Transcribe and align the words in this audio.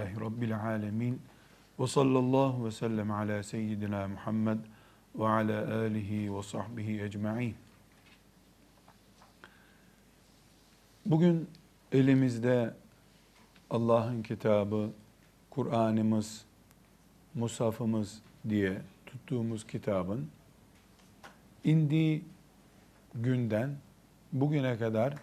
Elhamdülillahi 0.00 0.20
Rabbil 0.20 0.60
alemin. 0.60 1.22
Ve 1.78 1.86
sallallahu 1.86 2.64
ve 2.66 2.70
sellem 2.70 3.10
ala 3.10 3.42
seyyidina 3.42 4.08
Muhammed 4.08 4.58
ve 5.14 5.28
ala 5.28 5.74
alihi 5.74 6.36
ve 6.36 6.42
sahbihi 6.42 7.02
ecma'in. 7.02 7.54
Bugün 11.06 11.48
elimizde 11.92 12.74
Allah'ın 13.70 14.22
kitabı, 14.22 14.90
Kur'an'ımız, 15.50 16.44
Musafımız 17.34 18.22
diye 18.48 18.82
tuttuğumuz 19.06 19.66
kitabın 19.66 20.28
indiği 21.64 22.24
günden 23.14 23.76
bugüne 24.32 24.78
kadar 24.78 25.14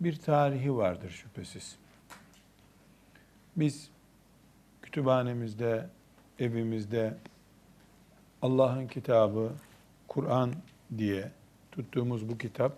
bir 0.00 0.16
tarihi 0.16 0.76
vardır 0.76 1.10
şüphesiz. 1.10 1.76
Biz 3.56 3.90
kütüphanemizde, 4.88 5.86
evimizde 6.38 7.14
Allah'ın 8.42 8.86
kitabı, 8.86 9.52
Kur'an 10.08 10.52
diye 10.98 11.30
tuttuğumuz 11.72 12.28
bu 12.28 12.38
kitap 12.38 12.76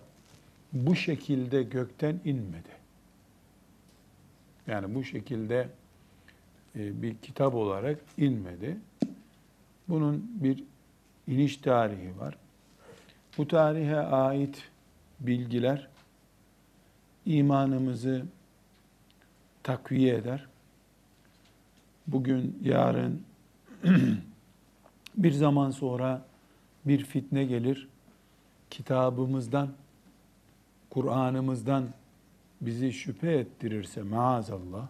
bu 0.72 0.96
şekilde 0.96 1.62
gökten 1.62 2.20
inmedi. 2.24 2.68
Yani 4.66 4.94
bu 4.94 5.04
şekilde 5.04 5.68
e, 6.76 7.02
bir 7.02 7.16
kitap 7.16 7.54
olarak 7.54 7.98
inmedi. 8.18 8.76
Bunun 9.88 10.30
bir 10.34 10.64
iniş 11.26 11.56
tarihi 11.56 12.18
var. 12.18 12.36
Bu 13.38 13.48
tarihe 13.48 13.96
ait 13.96 14.62
bilgiler 15.20 15.88
imanımızı 17.26 18.24
takviye 19.62 20.14
eder. 20.14 20.50
Bugün, 22.12 22.58
yarın 22.62 23.22
bir 25.16 25.32
zaman 25.32 25.70
sonra 25.70 26.22
bir 26.84 27.04
fitne 27.04 27.44
gelir. 27.44 27.88
Kitabımızdan, 28.70 29.68
Kur'an'ımızdan 30.90 31.84
bizi 32.60 32.92
şüphe 32.92 33.32
ettirirse 33.32 34.02
maazallah, 34.02 34.88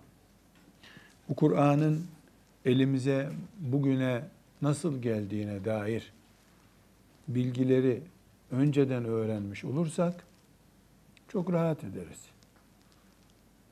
bu 1.29 1.35
Kur'an'ın 1.35 2.07
elimize 2.65 3.31
bugüne 3.59 4.23
nasıl 4.63 5.03
geldiğine 5.03 5.65
dair 5.65 6.13
bilgileri 7.29 8.03
önceden 8.51 9.05
öğrenmiş 9.05 9.65
olursak 9.65 10.25
çok 11.29 11.53
rahat 11.53 11.85
ederiz. 11.85 12.25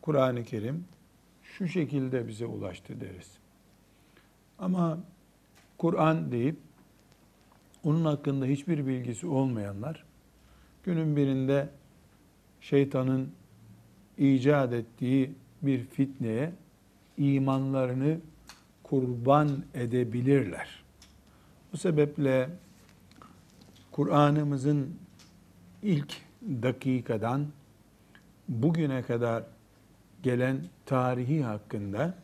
Kur'an-ı 0.03 0.45
Kerim 0.45 0.85
şu 1.59 1.69
şekilde 1.69 2.29
bize 2.29 2.47
ulaştı 2.47 3.01
deriz. 3.01 3.31
Ama 4.59 4.99
Kur'an 5.79 6.33
deyip 6.33 6.57
onun 7.85 8.05
hakkında 8.05 8.45
hiçbir 8.45 8.87
bilgisi 8.87 9.27
olmayanlar 9.27 10.05
günün 10.85 11.17
birinde 11.17 11.69
şeytanın 12.61 13.33
icat 14.19 14.73
ettiği 14.73 15.35
bir 15.63 15.85
fitneye 15.85 16.53
imanlarını 17.17 18.19
kurban 18.83 19.65
edebilirler. 19.75 20.85
Bu 21.73 21.77
sebeple 21.77 22.51
Kur'an'ımızın 23.93 24.97
ilk 25.83 26.23
dakikadan 26.43 27.47
bugüne 28.49 29.03
kadar 29.03 29.45
gelen 30.23 30.65
tarihi 30.87 31.43
hakkında 31.43 32.15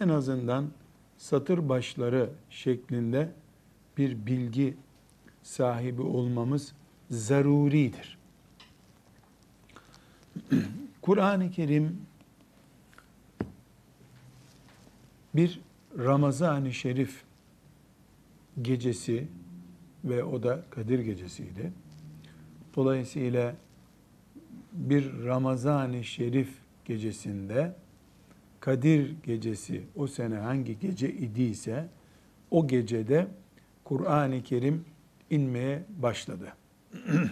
en 0.00 0.08
azından 0.08 0.70
satır 1.18 1.68
başları 1.68 2.30
şeklinde 2.50 3.32
bir 3.98 4.26
bilgi 4.26 4.76
sahibi 5.42 6.02
olmamız 6.02 6.72
zaruridir. 7.10 8.18
Kur'an-ı 11.02 11.50
Kerim 11.50 12.02
bir 15.34 15.60
Ramazan-ı 15.98 16.72
Şerif 16.72 17.22
gecesi 18.62 19.28
ve 20.04 20.24
o 20.24 20.42
da 20.42 20.64
Kadir 20.70 20.98
gecesiydi. 20.98 21.72
Dolayısıyla 22.76 23.54
bir 24.72 25.24
Ramazan-ı 25.24 26.04
Şerif 26.04 26.48
gecesinde 26.90 27.74
Kadir 28.60 29.14
gecesi 29.22 29.82
o 29.96 30.06
sene 30.06 30.34
hangi 30.34 30.78
gece 30.78 31.12
idiyse 31.12 31.88
o 32.50 32.68
gecede 32.68 33.28
Kur'an-ı 33.84 34.42
Kerim 34.42 34.84
inmeye 35.30 35.84
başladı. 35.98 36.52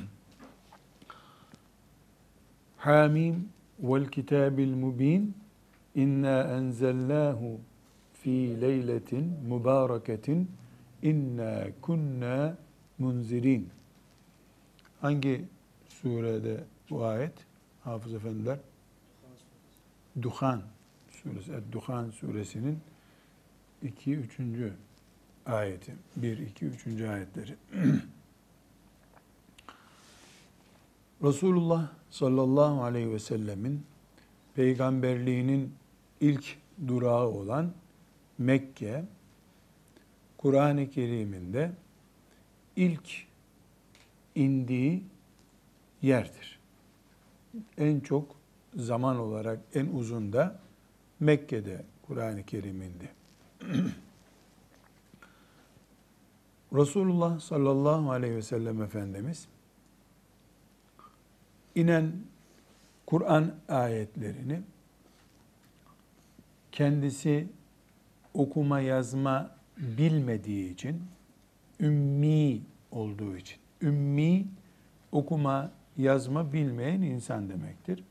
Hamim 2.77 3.49
vel 3.81 4.07
kitabil 4.07 4.75
mubin 4.75 5.35
inna 5.95 6.43
enzelnahu 6.43 7.61
fi 8.13 8.61
leyletin 8.61 9.33
mübareketin 9.49 10.51
inna 11.03 11.65
kunna 11.83 12.57
munzirin. 12.99 13.69
Hangi 15.01 15.45
surede 15.89 16.65
bu 16.91 17.05
ayet? 17.05 17.35
Hafız 17.85 18.15
efendiler. 18.15 18.59
Duhan 20.23 20.63
suresi, 21.11 21.53
Duhan 21.73 22.11
suresinin 22.11 22.79
2 23.83 24.15
3. 24.15 24.39
ayeti. 25.47 25.95
1 26.17 26.39
2 26.39 26.67
3. 26.67 26.87
ayetleri. 27.03 27.55
Resulullah 31.23 31.89
sallallahu 32.11 32.83
aleyhi 32.83 33.11
ve 33.13 33.19
sellemin 33.19 33.87
peygamberliğinin 34.55 35.75
ilk 36.21 36.57
durağı 36.89 37.27
olan 37.27 37.73
Mekke 38.39 39.05
Kur'an-ı 40.39 40.91
Kerim'inde 40.91 41.73
ilk 42.77 43.27
indiği 44.35 45.05
yerdir. 46.03 46.59
En 47.79 48.01
çok 48.01 48.38
zaman 48.79 49.19
olarak 49.19 49.61
en 49.75 49.87
uzun 49.87 50.33
da 50.33 50.59
Mekke'de 51.21 51.85
Kur'an-ı 52.07 52.43
Kerim 52.43 52.83
indi. 52.83 53.11
Resulullah 56.73 57.41
sallallahu 57.41 58.11
aleyhi 58.11 58.35
ve 58.37 58.43
sellem 58.43 58.83
Efendimiz 58.83 59.49
inen 61.75 62.13
Kur'an 63.07 63.55
ayetlerini 63.69 64.61
kendisi 66.73 67.49
okuma 68.35 68.81
yazma 68.81 69.51
bilmediği 69.77 70.73
için, 70.73 71.03
ümmi 71.81 72.61
olduğu 72.91 73.37
için, 73.37 73.59
ümmi 73.83 74.47
okuma 75.13 75.71
yazma 75.97 76.53
bilmeyen 76.53 77.03
insan 77.03 77.49
demektir. 77.49 78.05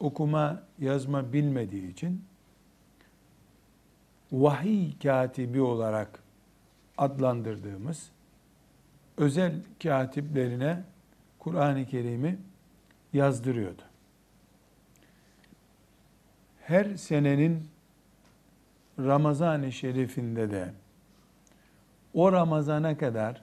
Okuma 0.00 0.62
yazma 0.78 1.32
bilmediği 1.32 1.92
için 1.92 2.24
vahiy 4.32 4.98
katibi 5.02 5.60
olarak 5.60 6.22
adlandırdığımız 6.98 8.10
özel 9.16 9.54
katiplerine 9.82 10.82
Kur'an-ı 11.38 11.86
Kerim'i 11.86 12.38
yazdırıyordu. 13.12 13.82
Her 16.62 16.96
senenin 16.96 17.68
Ramazan-ı 18.98 19.72
Şerif'inde 19.72 20.50
de 20.50 20.72
o 22.14 22.32
Ramazana 22.32 22.98
kadar 22.98 23.42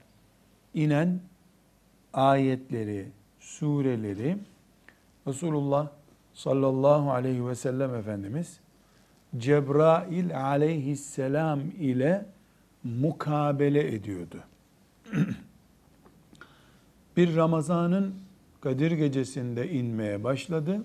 inen 0.74 1.20
ayetleri, 2.14 3.08
sureleri 3.40 4.38
Resulullah 5.28 5.90
sallallahu 6.34 7.12
aleyhi 7.12 7.48
ve 7.48 7.56
sellem 7.56 7.96
Efendimiz 7.96 8.60
Cebrail 9.38 10.42
aleyhisselam 10.42 11.60
ile 11.80 12.26
mukabele 12.84 13.96
ediyordu. 13.96 14.44
bir 17.18 17.36
Ramazan'ın 17.36 18.16
Kadir 18.62 18.92
gecesinde 18.92 19.70
inmeye 19.70 20.24
başladı. 20.24 20.84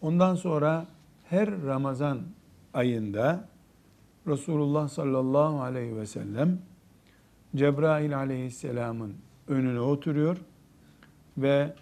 Ondan 0.00 0.34
sonra 0.34 0.86
her 1.28 1.62
Ramazan 1.62 2.20
ayında 2.74 3.48
Resulullah 4.26 4.88
sallallahu 4.88 5.60
aleyhi 5.60 5.96
ve 5.96 6.06
sellem 6.06 6.58
Cebrail 7.56 8.16
aleyhisselamın 8.16 9.14
önüne 9.48 9.80
oturuyor 9.80 10.36
ve 11.38 11.74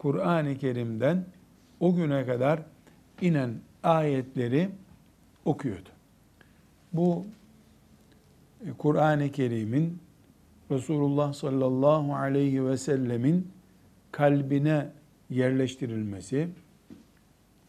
Kur'an-ı 0.00 0.58
Kerim'den 0.58 1.24
o 1.80 1.94
güne 1.94 2.26
kadar 2.26 2.62
inen 3.20 3.54
ayetleri 3.82 4.70
okuyordu. 5.44 5.88
Bu 6.92 7.26
e, 8.66 8.72
Kur'an-ı 8.78 9.30
Kerim'in 9.30 9.98
Resulullah 10.70 11.32
sallallahu 11.32 12.14
aleyhi 12.14 12.66
ve 12.66 12.76
sellemin 12.76 13.48
kalbine 14.12 14.88
yerleştirilmesi, 15.30 16.48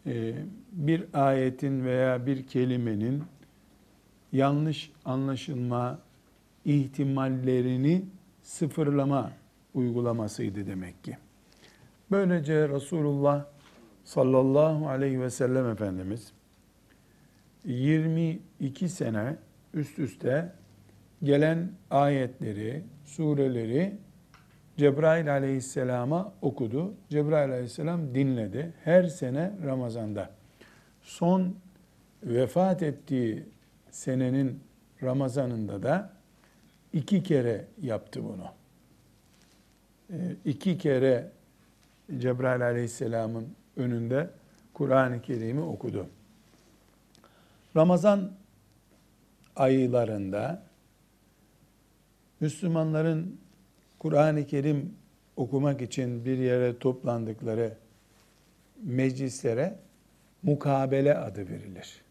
e, 0.06 0.34
bir 0.72 1.06
ayetin 1.14 1.86
veya 1.86 2.26
bir 2.26 2.48
kelimenin 2.48 3.24
yanlış 4.32 4.92
anlaşılma 5.06 6.00
ihtimallerini 6.66 8.06
sıfırlama 8.42 9.32
uygulamasıydı 9.74 10.68
demek 10.68 11.04
ki. 11.04 11.18
Böylece 12.12 12.70
Resulullah 12.70 13.46
sallallahu 14.04 14.90
aleyhi 14.90 15.22
ve 15.22 15.30
sellem 15.30 15.70
Efendimiz 15.70 16.32
22 17.66 18.90
sene 18.90 19.36
üst 19.74 20.00
üste 20.00 20.52
gelen 21.24 21.72
ayetleri, 21.90 22.84
sureleri 23.06 23.94
Cebrail 24.78 25.32
aleyhisselama 25.32 26.34
okudu. 26.42 26.94
Cebrail 27.10 27.52
aleyhisselam 27.52 28.16
dinledi. 28.16 28.74
Her 28.84 29.04
sene 29.04 29.52
Ramazan'da. 29.66 30.30
Son 31.02 31.56
vefat 32.24 32.84
ettiği 32.84 33.46
senenin 33.92 34.60
Ramazan'ında 35.04 35.84
da 35.84 36.14
iki 36.94 37.24
kere 37.24 37.66
yaptı 37.82 38.24
bunu. 38.24 38.46
Ee, 40.10 40.36
iki 40.46 40.78
kere 40.78 41.32
Cebrail 42.20 42.66
aleyhisselamın 42.66 43.48
önünde 43.78 44.30
Kur'an-ı 44.74 45.22
Kerim'i 45.22 45.62
okudu. 45.62 46.08
Ramazan 47.76 48.32
aylarında 49.56 50.64
Müslümanların 52.40 53.40
Kur'an-ı 54.00 54.46
Kerim 54.46 54.94
okumak 55.36 55.82
için 55.82 56.26
bir 56.26 56.38
yere 56.38 56.80
toplandıkları 56.80 57.78
meclislere 58.84 59.76
mukabele 60.44 61.18
adı 61.18 61.50
verilir. 61.50 62.02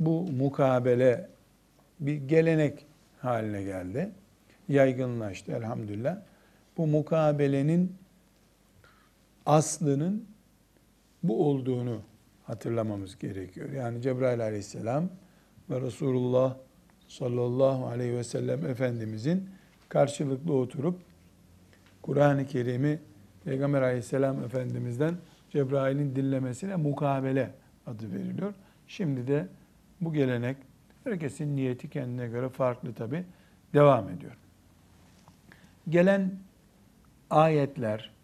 Bu 0.00 0.22
mukabele 0.22 1.28
bir 2.00 2.16
gelenek 2.16 2.86
haline 3.18 3.62
geldi. 3.62 4.10
Yaygınlaştı 4.68 5.52
elhamdülillah. 5.52 6.18
Bu 6.76 6.86
mukabelenin 6.86 7.97
aslının 9.48 10.24
bu 11.22 11.48
olduğunu 11.48 12.00
hatırlamamız 12.46 13.18
gerekiyor. 13.18 13.70
Yani 13.70 14.02
Cebrail 14.02 14.40
aleyhisselam 14.40 15.08
ve 15.70 15.80
Resulullah 15.80 16.56
sallallahu 17.08 17.86
aleyhi 17.86 18.12
ve 18.12 18.24
sellem 18.24 18.66
Efendimizin 18.66 19.48
karşılıklı 19.88 20.54
oturup 20.54 21.00
Kur'an-ı 22.02 22.46
Kerim'i 22.46 23.00
Peygamber 23.44 23.82
aleyhisselam 23.82 24.44
Efendimiz'den 24.44 25.14
Cebrail'in 25.50 26.16
dinlemesine 26.16 26.76
mukabele 26.76 27.50
adı 27.86 28.12
veriliyor. 28.12 28.54
Şimdi 28.88 29.26
de 29.26 29.48
bu 30.00 30.12
gelenek 30.12 30.56
herkesin 31.04 31.56
niyeti 31.56 31.90
kendine 31.90 32.28
göre 32.28 32.48
farklı 32.48 32.94
tabi 32.94 33.24
devam 33.74 34.08
ediyor. 34.08 34.32
Gelen 35.88 36.30
ayetler 37.30 38.17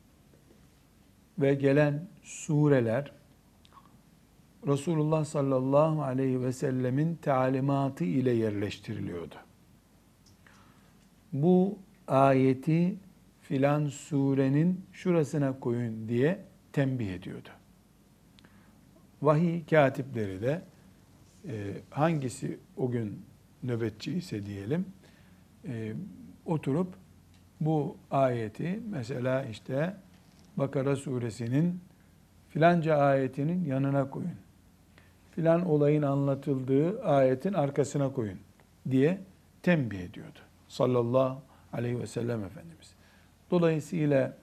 ve 1.39 1.55
gelen 1.55 2.07
sureler 2.23 3.13
Resulullah 4.67 5.25
sallallahu 5.25 6.03
aleyhi 6.03 6.43
ve 6.43 6.53
sellemin 6.53 7.15
talimatı 7.15 8.05
ile 8.05 8.31
yerleştiriliyordu. 8.31 9.35
Bu 11.33 11.79
ayeti 12.09 12.97
filan 13.41 13.87
surenin 13.87 14.81
şurasına 14.93 15.61
koyun 15.61 16.09
diye 16.09 16.45
tembih 16.73 17.15
ediyordu. 17.15 17.49
Vahiy 19.23 19.67
katipleri 19.67 20.43
de 20.43 20.63
e, 21.49 21.73
hangisi 21.91 22.59
o 22.77 22.91
gün 22.91 23.23
nöbetçi 23.63 24.13
ise 24.13 24.47
diyelim 24.47 24.87
e, 25.69 25.93
oturup 26.45 26.95
bu 27.61 27.97
ayeti 28.11 28.81
mesela 28.91 29.45
işte 29.45 29.97
Bakara 30.57 30.97
suresinin 30.97 31.81
filanca 32.49 32.97
ayetinin 32.97 33.65
yanına 33.65 34.11
koyun 34.11 34.45
filan 35.35 35.67
olayın 35.67 36.03
anlatıldığı 36.03 37.03
ayetin 37.03 37.53
arkasına 37.53 38.13
koyun 38.13 38.39
diye 38.91 39.21
tembih 39.63 40.01
ediyordu. 40.01 40.39
Sallallahu 40.69 41.39
aleyhi 41.73 42.01
ve 42.01 42.07
sellem 42.07 42.45
Efendimiz. 42.45 42.95
Dolayısıyla 43.51 44.37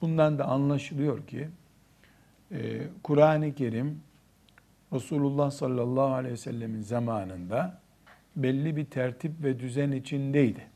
bundan 0.00 0.38
da 0.38 0.44
anlaşılıyor 0.44 1.26
ki 1.26 1.48
e, 2.52 2.88
Kur'an-ı 3.02 3.54
Kerim 3.54 4.00
Resulullah 4.92 5.50
sallallahu 5.50 6.14
aleyhi 6.14 6.32
ve 6.32 6.36
sellemin 6.36 6.82
zamanında 6.82 7.80
belli 8.36 8.76
bir 8.76 8.84
tertip 8.84 9.32
ve 9.42 9.58
düzen 9.58 9.92
içindeydi. 9.92 10.66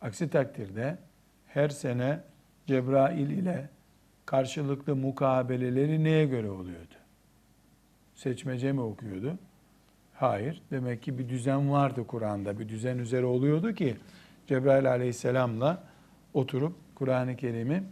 Aksi 0.00 0.30
takdirde 0.30 0.98
her 1.46 1.68
sene 1.68 2.20
Cebrail 2.68 3.30
ile 3.30 3.68
karşılıklı 4.26 4.96
mukabeleleri 4.96 6.04
neye 6.04 6.26
göre 6.26 6.50
oluyordu? 6.50 6.94
seçmece 8.18 8.72
mi 8.72 8.80
okuyordu? 8.80 9.38
Hayır. 10.14 10.62
Demek 10.70 11.02
ki 11.02 11.18
bir 11.18 11.28
düzen 11.28 11.70
vardı 11.70 12.06
Kur'an'da. 12.06 12.58
Bir 12.58 12.68
düzen 12.68 12.98
üzere 12.98 13.24
oluyordu 13.24 13.74
ki 13.74 13.96
Cebrail 14.46 14.90
aleyhisselamla 14.90 15.84
oturup 16.34 16.76
Kur'an-ı 16.94 17.36
Kerim'i 17.36 17.82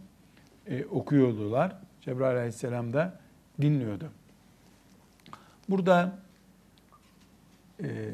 e, 0.67 0.85
okuyordular. 0.85 1.75
Cebrail 2.01 2.37
aleyhisselam 2.37 2.93
da 2.93 3.19
dinliyordu. 3.61 4.11
Burada 5.69 6.19
e, 7.83 8.11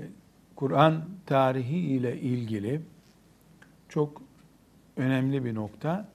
Kur'an 0.56 1.06
tarihi 1.26 1.78
ile 1.78 2.20
ilgili 2.20 2.82
çok 3.90 4.22
önemli 4.98 5.46
bir 5.46 5.56
nokta. 5.56 6.13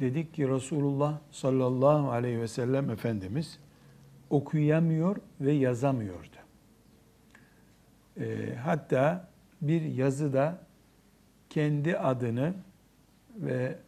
Dedik 0.00 0.34
ki 0.34 0.48
Resulullah 0.48 1.18
sallallahu 1.30 2.10
aleyhi 2.10 2.40
ve 2.40 2.48
sellem 2.48 2.90
Efendimiz 2.90 3.58
okuyamıyor 4.30 5.16
ve 5.40 5.52
yazamıyordu. 5.52 6.36
E, 8.20 8.54
hatta 8.54 9.28
bir 9.62 9.82
yazıda 9.82 10.58
kendi 11.50 11.98
adını 11.98 12.54
ve 13.36 13.78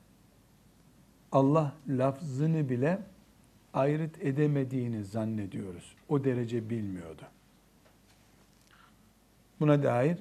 Allah 1.33 1.73
lafzını 1.89 2.69
bile 2.69 2.99
ayrıt 3.75 4.23
edemediğini 4.23 5.05
zannediyoruz. 5.05 5.97
O 6.09 6.25
derece 6.25 6.71
bilmiyordu. 6.71 7.23
Buna 9.61 9.83
dair 9.83 10.19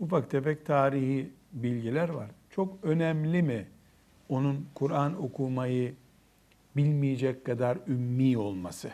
ufak 0.00 0.30
tefek 0.30 0.66
tarihi 0.66 1.30
bilgiler 1.52 2.08
var. 2.08 2.30
Çok 2.50 2.84
önemli 2.84 3.42
mi 3.42 3.66
onun 4.28 4.66
Kur'an 4.74 5.22
okumayı 5.22 5.94
bilmeyecek 6.76 7.44
kadar 7.44 7.78
ümmi 7.88 8.38
olması? 8.38 8.90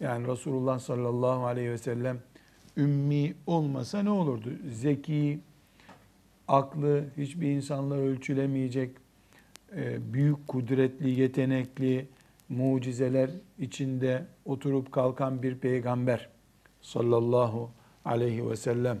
Yani 0.00 0.26
Resulullah 0.26 0.78
sallallahu 0.78 1.46
aleyhi 1.46 1.70
ve 1.70 1.78
sellem 1.78 2.18
ümmi 2.76 3.34
olmasa 3.46 4.02
ne 4.02 4.10
olurdu? 4.10 4.48
Zeki, 4.68 5.40
aklı 6.48 7.04
hiçbir 7.16 7.50
insanla 7.50 7.94
ölçülemeyecek, 7.94 8.96
e, 9.76 10.12
büyük 10.12 10.48
kudretli, 10.48 11.20
yetenekli, 11.20 12.08
mucizeler 12.48 13.30
içinde 13.58 14.26
oturup 14.44 14.92
kalkan 14.92 15.42
bir 15.42 15.58
peygamber 15.58 16.28
sallallahu 16.80 17.70
aleyhi 18.04 18.50
ve 18.50 18.56
sellem 18.56 19.00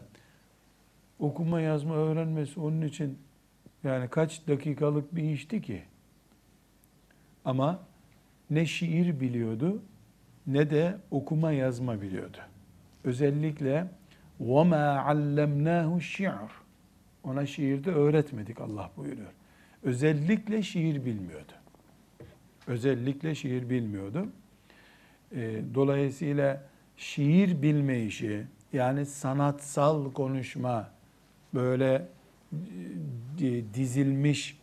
okuma 1.18 1.60
yazma 1.60 1.94
öğrenmesi 1.94 2.60
onun 2.60 2.82
için 2.82 3.18
yani 3.83 4.07
kaç 4.07 4.47
dakikalık 4.47 5.15
bir 5.15 5.23
işti 5.23 5.61
ki. 5.61 5.83
Ama 7.45 7.79
ne 8.49 8.65
şiir 8.65 9.19
biliyordu 9.19 9.81
ne 10.47 10.69
de 10.69 10.97
okuma 11.11 11.51
yazma 11.51 12.01
biliyordu. 12.01 12.37
Özellikle 13.03 13.87
وَمَا 14.41 14.97
عَلَّمْنَاهُ 14.97 15.99
الشِّعْرِ 15.99 16.49
Ona 17.23 17.45
şiirde 17.45 17.91
öğretmedik 17.91 18.61
Allah 18.61 18.91
buyuruyor. 18.97 19.31
Özellikle 19.83 20.63
şiir 20.63 21.05
bilmiyordu. 21.05 21.51
Özellikle 22.67 23.35
şiir 23.35 23.69
bilmiyordu. 23.69 24.29
Ee, 25.35 25.61
dolayısıyla 25.73 26.63
şiir 26.97 27.61
bilme 27.61 27.99
işi, 28.01 28.45
yani 28.73 29.05
sanatsal 29.05 30.13
konuşma, 30.13 30.89
böyle 31.53 31.93
e, 31.93 32.07
dizilmiş, 33.74 34.58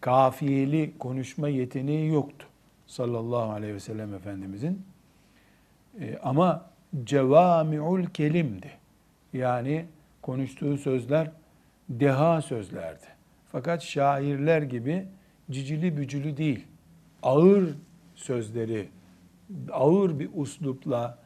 kafiyeli 0.00 0.92
konuşma 0.98 1.48
yeteneği 1.48 2.12
yoktu. 2.12 2.46
sallallahu 2.86 3.50
aleyhi 3.50 3.74
ve 3.74 3.80
sellem 3.80 4.14
Efendimizin. 4.14 4.82
E, 6.00 6.18
ama 6.22 6.70
cevami'ul 7.04 8.04
kelimdi. 8.04 8.70
Yani 9.32 9.86
konuştuğu 10.22 10.78
sözler 10.78 11.30
deha 11.88 12.42
sözlerdi. 12.42 13.06
Fakat 13.52 13.82
şairler 13.82 14.62
gibi 14.62 15.06
cicili 15.50 15.96
bücülü 15.96 16.36
değil, 16.36 16.66
ağır 17.22 17.74
sözleri, 18.14 18.88
ağır 19.72 20.18
bir 20.18 20.30
uslupla 20.34 21.18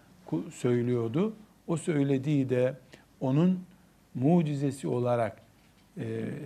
söylüyordu. 0.52 1.32
O 1.66 1.76
söylediği 1.76 2.50
de 2.50 2.74
onun 3.20 3.64
mucizesi 4.14 4.88
olarak 4.88 5.42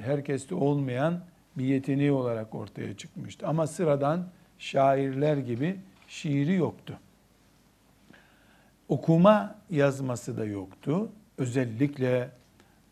herkeste 0.00 0.54
olmayan 0.54 1.20
bir 1.58 1.64
yeteneği 1.64 2.12
olarak 2.12 2.54
ortaya 2.54 2.96
çıkmıştı. 2.96 3.46
Ama 3.46 3.66
sıradan 3.66 4.28
şairler 4.58 5.36
gibi 5.36 5.80
şiiri 6.08 6.54
yoktu. 6.54 6.98
Okuma 8.88 9.58
yazması 9.70 10.36
da 10.36 10.44
yoktu. 10.44 11.08
Özellikle 11.38 12.30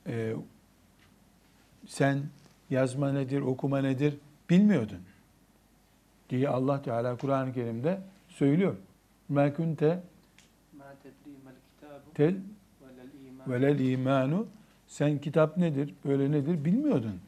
e, 0.07 0.35
sen 1.87 2.23
yazma 2.71 3.13
nedir, 3.13 3.41
okuma 3.41 3.79
nedir 3.79 4.19
bilmiyordun 4.51 5.01
diye 6.31 6.49
Allah 6.49 6.83
Teala 6.83 7.17
Kur'an-ı 7.17 7.53
Kerim'de 7.53 8.01
söylüyor. 8.29 8.77
Kunte 9.57 10.03
tel 12.15 12.35
velel 13.47 13.79
imanu 13.79 14.47
sen 14.93 15.19
kitap 15.19 15.57
nedir, 15.57 15.95
böyle 16.05 16.31
nedir 16.31 16.65
bilmiyordun 16.65 17.21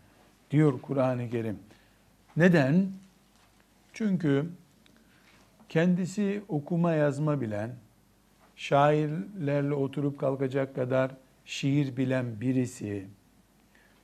diyor 0.51 0.81
Kur'an-ı 0.81 1.31
Kerim. 1.31 1.59
Neden? 2.37 2.91
Çünkü 3.93 4.47
kendisi 5.69 6.43
okuma 6.49 6.93
yazma 6.93 7.41
bilen, 7.41 7.71
şairlerle 8.57 9.75
oturup 9.75 10.19
kalkacak 10.19 10.75
kadar 10.75 11.11
şiir 11.45 11.97
bilen 11.97 12.41
birisi, 12.41 13.07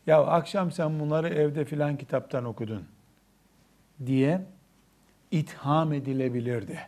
ya 0.06 0.24
akşam 0.26 0.72
sen 0.72 1.00
bunları 1.00 1.28
evde 1.28 1.64
filan 1.64 1.96
kitaptan 1.96 2.44
okudun 2.44 2.84
diye 4.06 4.42
itham 5.30 5.92
edilebilirdi. 5.92 6.78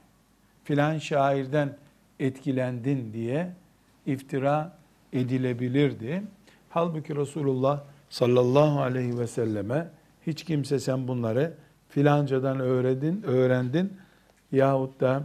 Filan 0.65 0.99
şairden 0.99 1.77
etkilendin 2.21 3.13
diye 3.13 3.53
iftira 4.07 4.79
edilebilirdi. 5.13 6.23
Halbuki 6.75 7.17
Resulullah 7.17 7.81
sallallahu 8.11 8.81
aleyhi 8.81 9.19
ve 9.19 9.27
selleme 9.27 9.89
hiç 10.27 10.45
kimse 10.45 10.79
sen 10.79 11.09
bunları 11.09 11.55
filancadan 11.89 12.61
öğrendin, 12.61 13.23
öğrendin 13.23 13.93
yahut 14.53 15.01
da 15.01 15.23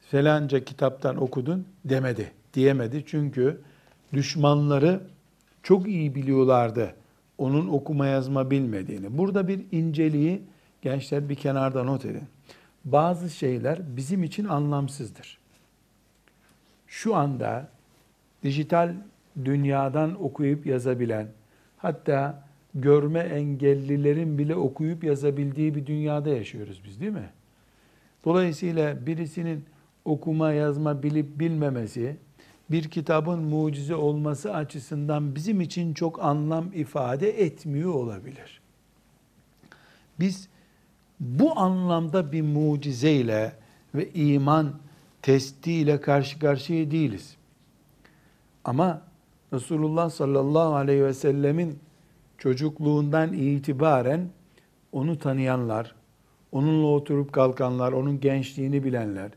filanca 0.00 0.64
kitaptan 0.64 1.22
okudun 1.22 1.66
demedi, 1.84 2.32
diyemedi. 2.54 3.04
Çünkü 3.06 3.60
düşmanları 4.12 5.00
çok 5.62 5.88
iyi 5.88 6.14
biliyorlardı 6.14 6.94
onun 7.38 7.68
okuma 7.68 8.06
yazma 8.06 8.50
bilmediğini. 8.50 9.18
Burada 9.18 9.48
bir 9.48 9.64
inceliği 9.72 10.42
gençler 10.82 11.28
bir 11.28 11.34
kenarda 11.34 11.84
not 11.84 12.04
edin. 12.04 12.24
Bazı 12.84 13.30
şeyler 13.30 13.96
bizim 13.96 14.24
için 14.24 14.44
anlamsızdır. 14.44 15.38
Şu 16.86 17.16
anda 17.16 17.68
dijital 18.42 18.94
dünyadan 19.44 20.24
okuyup 20.24 20.66
yazabilen, 20.66 21.28
hatta 21.76 22.44
görme 22.74 23.20
engellilerin 23.20 24.38
bile 24.38 24.56
okuyup 24.56 25.04
yazabildiği 25.04 25.74
bir 25.74 25.86
dünyada 25.86 26.28
yaşıyoruz 26.28 26.82
biz 26.84 27.00
değil 27.00 27.12
mi? 27.12 27.30
Dolayısıyla 28.24 29.06
birisinin 29.06 29.64
okuma 30.04 30.52
yazma 30.52 31.02
bilip 31.02 31.40
bilmemesi, 31.40 32.16
bir 32.70 32.88
kitabın 32.88 33.38
mucize 33.38 33.94
olması 33.94 34.54
açısından 34.54 35.34
bizim 35.34 35.60
için 35.60 35.94
çok 35.94 36.24
anlam 36.24 36.72
ifade 36.74 37.44
etmiyor 37.44 37.94
olabilir. 37.94 38.60
Biz 40.20 40.48
bu 41.20 41.58
anlamda 41.58 42.32
bir 42.32 42.42
mucizeyle 42.42 43.52
ve 43.94 44.10
iman 44.10 44.74
testiyle 45.22 46.00
karşı 46.00 46.38
karşıya 46.38 46.90
değiliz. 46.90 47.36
Ama 48.64 49.02
Resulullah 49.52 50.10
sallallahu 50.10 50.74
aleyhi 50.74 51.04
ve 51.04 51.14
sellemin 51.14 51.78
çocukluğundan 52.38 53.32
itibaren 53.32 54.28
onu 54.92 55.18
tanıyanlar, 55.18 55.94
onunla 56.52 56.86
oturup 56.86 57.32
kalkanlar, 57.32 57.92
onun 57.92 58.20
gençliğini 58.20 58.84
bilenler, 58.84 59.30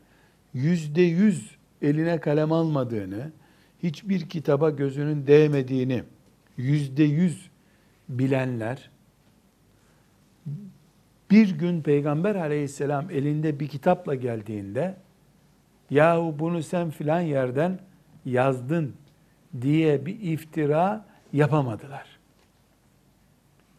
yüzde 0.52 1.02
yüz 1.02 1.56
eline 1.82 2.20
kalem 2.20 2.52
almadığını, 2.52 3.32
hiçbir 3.82 4.28
kitaba 4.28 4.70
gözünün 4.70 5.26
değmediğini 5.26 6.02
yüzde 6.56 7.02
yüz 7.02 7.50
bilenler, 8.08 8.90
bir 11.30 11.58
gün 11.58 11.82
Peygamber 11.82 12.34
aleyhisselam 12.34 13.10
elinde 13.10 13.60
bir 13.60 13.68
kitapla 13.68 14.14
geldiğinde, 14.14 14.96
yahu 15.90 16.34
bunu 16.38 16.62
sen 16.62 16.90
filan 16.90 17.20
yerden 17.20 17.78
yazdın 18.24 18.94
diye 19.62 20.06
bir 20.06 20.20
iftira 20.20 21.04
yapamadılar. 21.32 22.06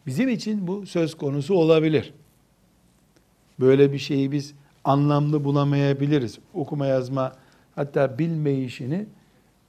Bizim 0.06 0.28
için 0.28 0.66
bu 0.66 0.86
söz 0.86 1.16
konusu 1.16 1.54
olabilir. 1.54 2.14
Böyle 3.60 3.92
bir 3.92 3.98
şeyi 3.98 4.32
biz 4.32 4.54
anlamlı 4.84 5.44
bulamayabiliriz. 5.44 6.38
Okuma 6.54 6.86
yazma 6.86 7.32
hatta 7.74 8.18
bilmeyişini 8.18 9.06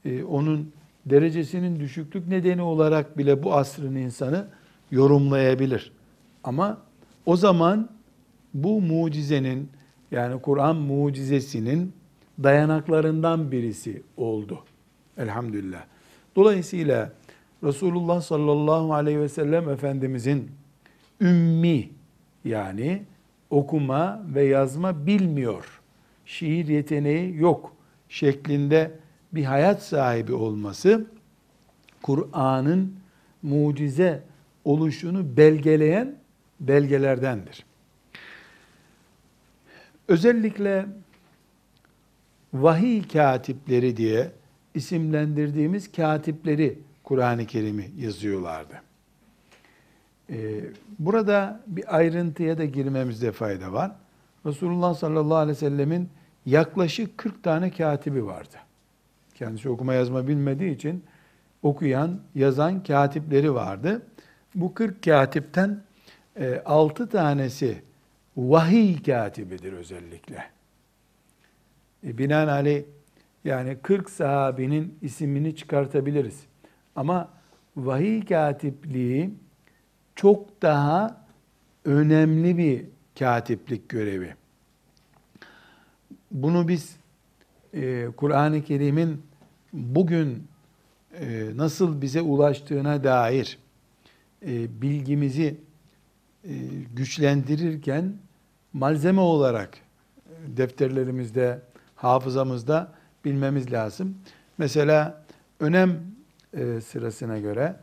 e, 0.06 0.24
onun 0.24 0.72
derecesinin 1.06 1.80
düşüklük 1.80 2.28
nedeni 2.28 2.62
olarak 2.62 3.18
bile 3.18 3.44
bu 3.44 3.54
asrın 3.54 3.96
insanı 3.96 4.48
yorumlayabilir. 4.92 5.92
Ama 6.44 6.78
o 7.26 7.36
zaman 7.36 7.90
bu 8.54 8.82
mucizenin 8.82 9.70
yani 10.12 10.42
Kur'an 10.42 10.76
mucizesinin 10.76 11.94
dayanaklarından 12.44 13.52
birisi 13.52 14.04
oldu. 14.18 14.60
Elhamdülillah. 15.18 15.84
Dolayısıyla 16.38 17.12
Resulullah 17.64 18.22
sallallahu 18.22 18.94
aleyhi 18.94 19.20
ve 19.20 19.30
sellem 19.30 19.70
Efendimizin 19.70 20.52
ümmi 21.22 21.90
yani 22.46 23.04
okuma 23.50 24.22
ve 24.36 24.44
yazma 24.44 25.06
bilmiyor, 25.06 25.82
şiir 26.26 26.68
yeteneği 26.68 27.38
yok 27.38 27.74
şeklinde 28.10 28.92
bir 29.34 29.44
hayat 29.44 29.84
sahibi 29.84 30.34
olması 30.34 31.06
Kur'an'ın 32.02 32.96
mucize 33.44 34.24
oluşunu 34.66 35.38
belgeleyen 35.38 36.16
belgelerdendir. 36.60 37.66
Özellikle 40.08 40.86
vahiy 42.54 43.08
katipleri 43.08 43.98
diye 43.98 44.32
isimlendirdiğimiz 44.78 45.92
katipleri 45.92 46.80
Kur'an-ı 47.04 47.46
Kerim'i 47.46 47.92
yazıyorlardı. 47.98 48.82
Ee, 50.30 50.60
burada 51.00 51.64
bir 51.68 51.98
ayrıntıya 51.98 52.58
da 52.58 52.66
girmemizde 52.66 53.32
fayda 53.32 53.74
var. 53.74 53.92
Resulullah 54.46 54.96
sallallahu 54.96 55.38
aleyhi 55.38 55.56
ve 55.58 55.60
sellemin 55.60 56.10
yaklaşık 56.46 57.18
40 57.18 57.44
tane 57.44 57.72
katibi 57.72 58.26
vardı. 58.26 58.56
Kendisi 59.36 59.70
okuma 59.70 59.94
yazma 59.94 60.28
bilmediği 60.28 60.76
için 60.76 61.04
okuyan, 61.64 62.20
yazan 62.36 62.84
katipleri 62.84 63.54
vardı. 63.54 64.02
Bu 64.56 64.74
40 64.74 65.04
katipten 65.04 65.84
6 66.66 67.04
e, 67.04 67.08
tanesi 67.08 67.82
vahiy 68.38 69.04
katibidir 69.04 69.74
özellikle. 69.74 70.44
E, 72.04 72.18
binaenaleyh 72.18 72.84
yani 73.44 73.78
40 73.82 74.10
sahabinin 74.10 74.98
isimini 75.02 75.56
çıkartabiliriz. 75.56 76.44
Ama 76.96 77.30
vahiy 77.78 78.26
katipliği 78.26 79.34
çok 80.16 80.62
daha 80.62 81.26
önemli 81.86 82.58
bir 82.58 82.86
katiplik 83.20 83.90
görevi. 83.90 84.36
Bunu 86.32 86.68
biz 86.68 86.98
e, 87.74 88.08
Kur'an-ı 88.18 88.64
Kerim'in 88.64 89.22
bugün 89.74 90.48
e, 91.20 91.50
nasıl 91.56 92.02
bize 92.02 92.22
ulaştığına 92.22 93.04
dair 93.04 93.60
e, 94.46 94.82
bilgimizi 94.82 95.58
e, 96.44 96.54
güçlendirirken 96.96 98.14
malzeme 98.74 99.22
olarak 99.22 99.78
e, 100.26 100.58
defterlerimizde, 100.58 101.62
hafızamızda 101.96 102.94
bilmemiz 103.28 103.72
lazım. 103.72 104.18
Mesela 104.58 105.24
önem 105.60 106.00
e, 106.54 106.82
sırasına 106.82 107.40
göre 107.40 107.76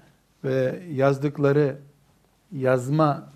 ve 0.44 0.82
yazdıkları 0.90 1.76
yazma 2.52 3.28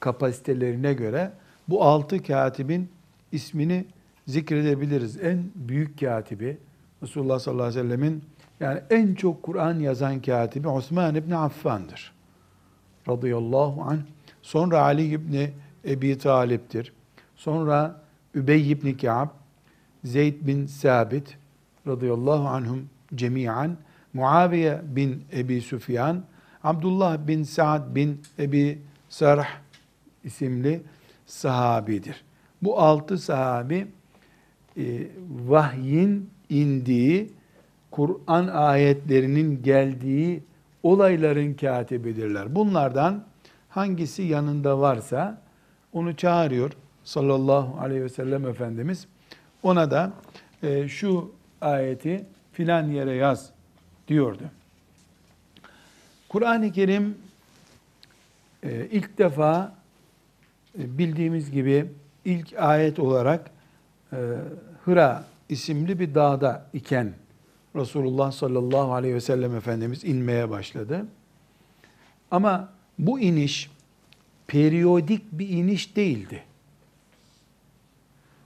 kapasitelerine 0.00 0.92
göre 0.92 1.32
bu 1.68 1.84
altı 1.84 2.22
katibin 2.22 2.88
ismini 3.32 3.84
zikredebiliriz. 4.26 5.20
En 5.20 5.44
büyük 5.54 6.00
katibi 6.00 6.58
Resulullah 7.02 7.38
sallallahu 7.38 7.66
aleyhi 7.66 7.84
ve 7.84 7.88
sellemin 7.88 8.24
yani 8.60 8.80
en 8.90 9.14
çok 9.14 9.42
Kur'an 9.42 9.80
yazan 9.80 10.22
katibi 10.22 10.68
Osman 10.68 11.14
İbni 11.14 11.36
Affan'dır. 11.36 12.12
Radıyallahu 13.08 13.82
anh. 13.82 14.00
Sonra 14.42 14.80
Ali 14.80 15.04
İbni 15.04 15.50
Ebi 15.84 16.18
Talip'tir. 16.18 16.92
Sonra 17.36 18.00
Übey 18.34 18.70
İbni 18.70 18.96
Ka'b, 18.96 19.28
Zeyd 20.04 20.46
bin 20.46 20.66
Sabit 20.66 21.36
radıyallahu 21.86 22.48
anhum 22.48 22.88
cemiyen, 23.14 23.76
Muaviye 24.12 24.80
bin 24.84 25.24
Ebi 25.32 25.60
Süfyan, 25.60 26.22
Abdullah 26.64 27.18
bin 27.28 27.42
Sa'd 27.42 27.94
bin 27.94 28.20
Ebi 28.38 28.78
Sarh 29.08 29.46
isimli 30.24 30.82
sahabidir. 31.26 32.24
Bu 32.62 32.78
altı 32.78 33.18
sahabi 33.18 33.86
e, 34.76 34.82
vahyin 35.46 36.30
indiği, 36.48 37.32
Kur'an 37.90 38.46
ayetlerinin 38.46 39.62
geldiği 39.62 40.42
olayların 40.82 41.54
katibidirler. 41.54 42.54
Bunlardan 42.54 43.24
hangisi 43.68 44.22
yanında 44.22 44.80
varsa 44.80 45.42
onu 45.92 46.16
çağırıyor 46.16 46.72
sallallahu 47.04 47.80
aleyhi 47.80 48.02
ve 48.02 48.08
sellem 48.08 48.46
Efendimiz. 48.46 49.06
Ona 49.64 49.90
da 49.90 50.12
e, 50.62 50.88
şu 50.88 51.32
ayeti 51.60 52.26
filan 52.52 52.88
yere 52.90 53.14
yaz 53.14 53.50
diyordu. 54.08 54.42
Kur'an-ı 56.28 56.72
Kerim 56.72 57.18
e, 58.62 58.88
ilk 58.90 59.18
defa 59.18 59.74
e, 60.78 60.98
bildiğimiz 60.98 61.50
gibi 61.50 61.86
ilk 62.24 62.52
ayet 62.58 62.98
olarak 62.98 63.50
e, 64.12 64.16
Hıra 64.84 65.24
isimli 65.48 66.00
bir 66.00 66.14
dağda 66.14 66.66
iken 66.72 67.12
Resulullah 67.76 68.32
sallallahu 68.32 68.94
aleyhi 68.94 69.14
ve 69.14 69.20
sellem 69.20 69.56
Efendimiz 69.56 70.04
inmeye 70.04 70.50
başladı. 70.50 71.06
Ama 72.30 72.72
bu 72.98 73.20
iniş 73.20 73.70
periyodik 74.46 75.32
bir 75.32 75.48
iniş 75.48 75.96
değildi. 75.96 76.42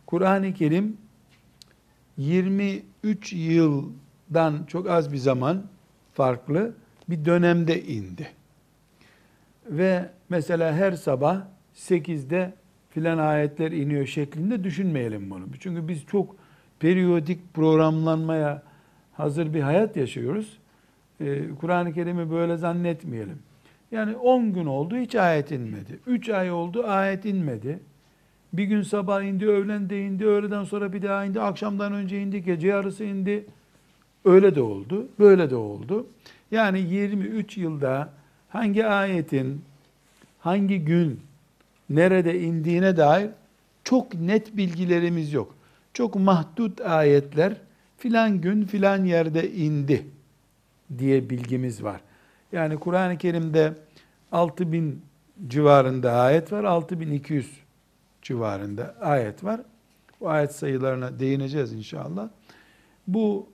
Kur'an-ı 0.06 0.54
Kerim 0.54 0.96
23 2.18 3.32
yıldan 3.32 4.64
çok 4.66 4.90
az 4.90 5.12
bir 5.12 5.18
zaman 5.18 5.62
farklı 6.14 6.74
bir 7.08 7.24
dönemde 7.24 7.82
indi. 7.82 8.28
Ve 9.66 10.10
mesela 10.28 10.74
her 10.74 10.92
sabah 10.92 11.40
8'de 11.74 12.54
filan 12.90 13.18
ayetler 13.18 13.72
iniyor 13.72 14.06
şeklinde 14.06 14.64
düşünmeyelim 14.64 15.30
bunu. 15.30 15.44
Çünkü 15.60 15.88
biz 15.88 16.06
çok 16.06 16.36
periyodik 16.80 17.54
programlanmaya 17.54 18.62
hazır 19.12 19.54
bir 19.54 19.60
hayat 19.60 19.96
yaşıyoruz. 19.96 20.58
Ee, 21.20 21.42
Kur'an-ı 21.60 21.92
Kerim'i 21.92 22.30
böyle 22.30 22.56
zannetmeyelim. 22.56 23.38
Yani 23.92 24.16
10 24.16 24.52
gün 24.52 24.66
oldu 24.66 24.96
hiç 24.96 25.14
ayet 25.14 25.50
inmedi. 25.50 25.98
3 26.06 26.28
ay 26.28 26.50
oldu 26.50 26.84
ayet 26.86 27.24
inmedi. 27.24 27.78
Bir 28.52 28.64
gün 28.64 28.82
sabah 28.82 29.22
indi, 29.22 29.46
öğlen 29.46 29.90
de 29.90 30.02
indi, 30.02 30.26
öğleden 30.26 30.64
sonra 30.64 30.92
bir 30.92 31.02
daha 31.02 31.24
indi, 31.24 31.40
akşamdan 31.40 31.92
önce 31.92 32.22
indi, 32.22 32.44
gece 32.44 32.68
yarısı 32.68 33.04
indi. 33.04 33.46
Öyle 34.24 34.54
de 34.54 34.62
oldu, 34.62 35.08
böyle 35.18 35.50
de 35.50 35.56
oldu. 35.56 36.06
Yani 36.50 36.80
23 36.80 37.56
yılda 37.56 38.12
hangi 38.48 38.86
ayetin 38.86 39.62
hangi 40.38 40.84
gün 40.84 41.20
nerede 41.90 42.40
indiğine 42.40 42.96
dair 42.96 43.30
çok 43.84 44.14
net 44.14 44.56
bilgilerimiz 44.56 45.32
yok. 45.32 45.54
Çok 45.94 46.14
mahdut 46.14 46.80
ayetler 46.80 47.54
filan 47.98 48.40
gün 48.40 48.64
filan 48.64 49.04
yerde 49.04 49.52
indi 49.52 50.06
diye 50.98 51.30
bilgimiz 51.30 51.82
var. 51.82 52.00
Yani 52.52 52.76
Kur'an-ı 52.76 53.18
Kerim'de 53.18 53.72
6000 54.32 55.02
civarında 55.48 56.12
ayet 56.12 56.52
var, 56.52 56.64
6200 56.64 57.50
civarında 58.28 58.94
ayet 59.00 59.44
var. 59.44 59.60
Bu 60.20 60.30
ayet 60.30 60.54
sayılarına 60.54 61.18
değineceğiz 61.18 61.72
inşallah. 61.72 62.28
Bu 63.06 63.48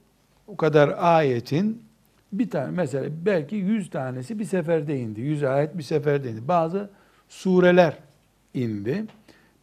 o 0.47 0.57
kadar 0.57 0.95
ayetin 0.99 1.83
bir 2.33 2.51
tane 2.51 2.71
mesela 2.71 3.09
belki 3.27 3.57
100 3.57 3.91
tanesi 3.91 4.39
bir 4.39 4.45
seferde 4.45 4.99
indi. 4.99 5.21
100 5.21 5.43
ayet 5.45 5.79
bir 5.79 5.83
seferde 5.83 6.31
indi. 6.31 6.49
Bazı 6.49 6.91
sureler 7.29 7.99
indi. 8.55 9.05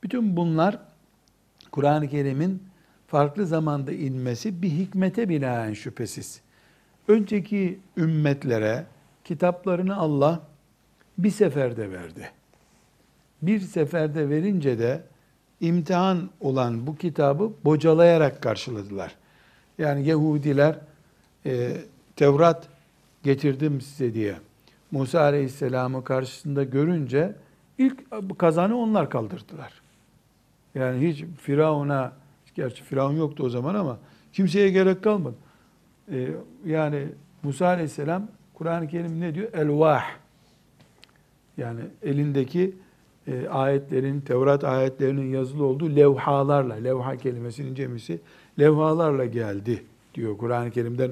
Bütün 0.04 0.38
bunlar 0.38 0.80
Kur'an-ı 1.71 2.08
Kerim'in 2.08 2.63
farklı 3.08 3.45
zamanda 3.45 3.91
inmesi 3.91 4.62
bir 4.62 4.69
hikmete 4.69 5.30
binaen 5.30 5.74
şüphesiz. 5.74 6.41
Önceki 7.08 7.80
ümmetlere 7.97 8.86
kitaplarını 9.24 9.97
Allah 9.97 10.41
bir 11.17 11.32
seferde 11.32 11.91
verdi. 11.91 12.40
Bir 13.41 13.60
seferde 13.60 14.30
verince 14.30 14.80
de 14.80 15.04
imtihan 15.60 16.30
olan 16.39 16.88
bu 16.88 16.95
kitabı 16.95 17.51
bocalayarak 17.65 18.41
karşıladılar. 18.41 19.15
Yani 19.77 20.08
Yahudiler 20.08 20.80
e, 21.45 21.77
Tevrat 22.15 22.67
getirdim 23.23 23.82
size 23.82 24.13
diye 24.13 24.36
Musa 24.91 25.21
Aleyhisselam'ı 25.21 26.04
karşısında 26.04 26.63
görünce 26.63 27.36
ilk 27.77 27.99
kazanı 28.39 28.77
onlar 28.77 29.10
kaldırdılar. 29.10 29.82
Yani 30.75 31.08
hiç 31.08 31.23
Firavun'a, 31.41 32.13
gerçi 32.56 32.84
Firavun 32.84 33.15
yoktu 33.15 33.43
o 33.43 33.49
zaman 33.49 33.75
ama 33.75 33.97
kimseye 34.34 34.69
gerek 34.69 35.04
kalmadı. 35.04 35.36
Ee, 36.12 36.27
yani 36.65 37.08
Musa 37.43 37.67
Aleyhisselam 37.67 38.27
Kur'an-ı 38.54 38.88
Kerim 38.88 39.19
ne 39.19 39.36
diyor? 39.36 39.54
Elvah. 39.54 40.04
Yani 41.58 41.82
elindeki 42.04 42.75
e, 43.32 43.50
ayetlerin, 43.50 44.22
Tevrat 44.22 44.63
ayetlerinin 44.63 45.34
yazılı 45.34 45.65
olduğu 45.65 45.96
levhalarla, 45.96 46.74
levha 46.74 47.15
kelimesinin 47.15 47.76
cemisi 47.76 48.20
levhalarla 48.60 49.26
geldi 49.26 49.84
diyor. 50.15 50.38
Kur'an-ı 50.38 50.72
Kerim'den 50.72 51.12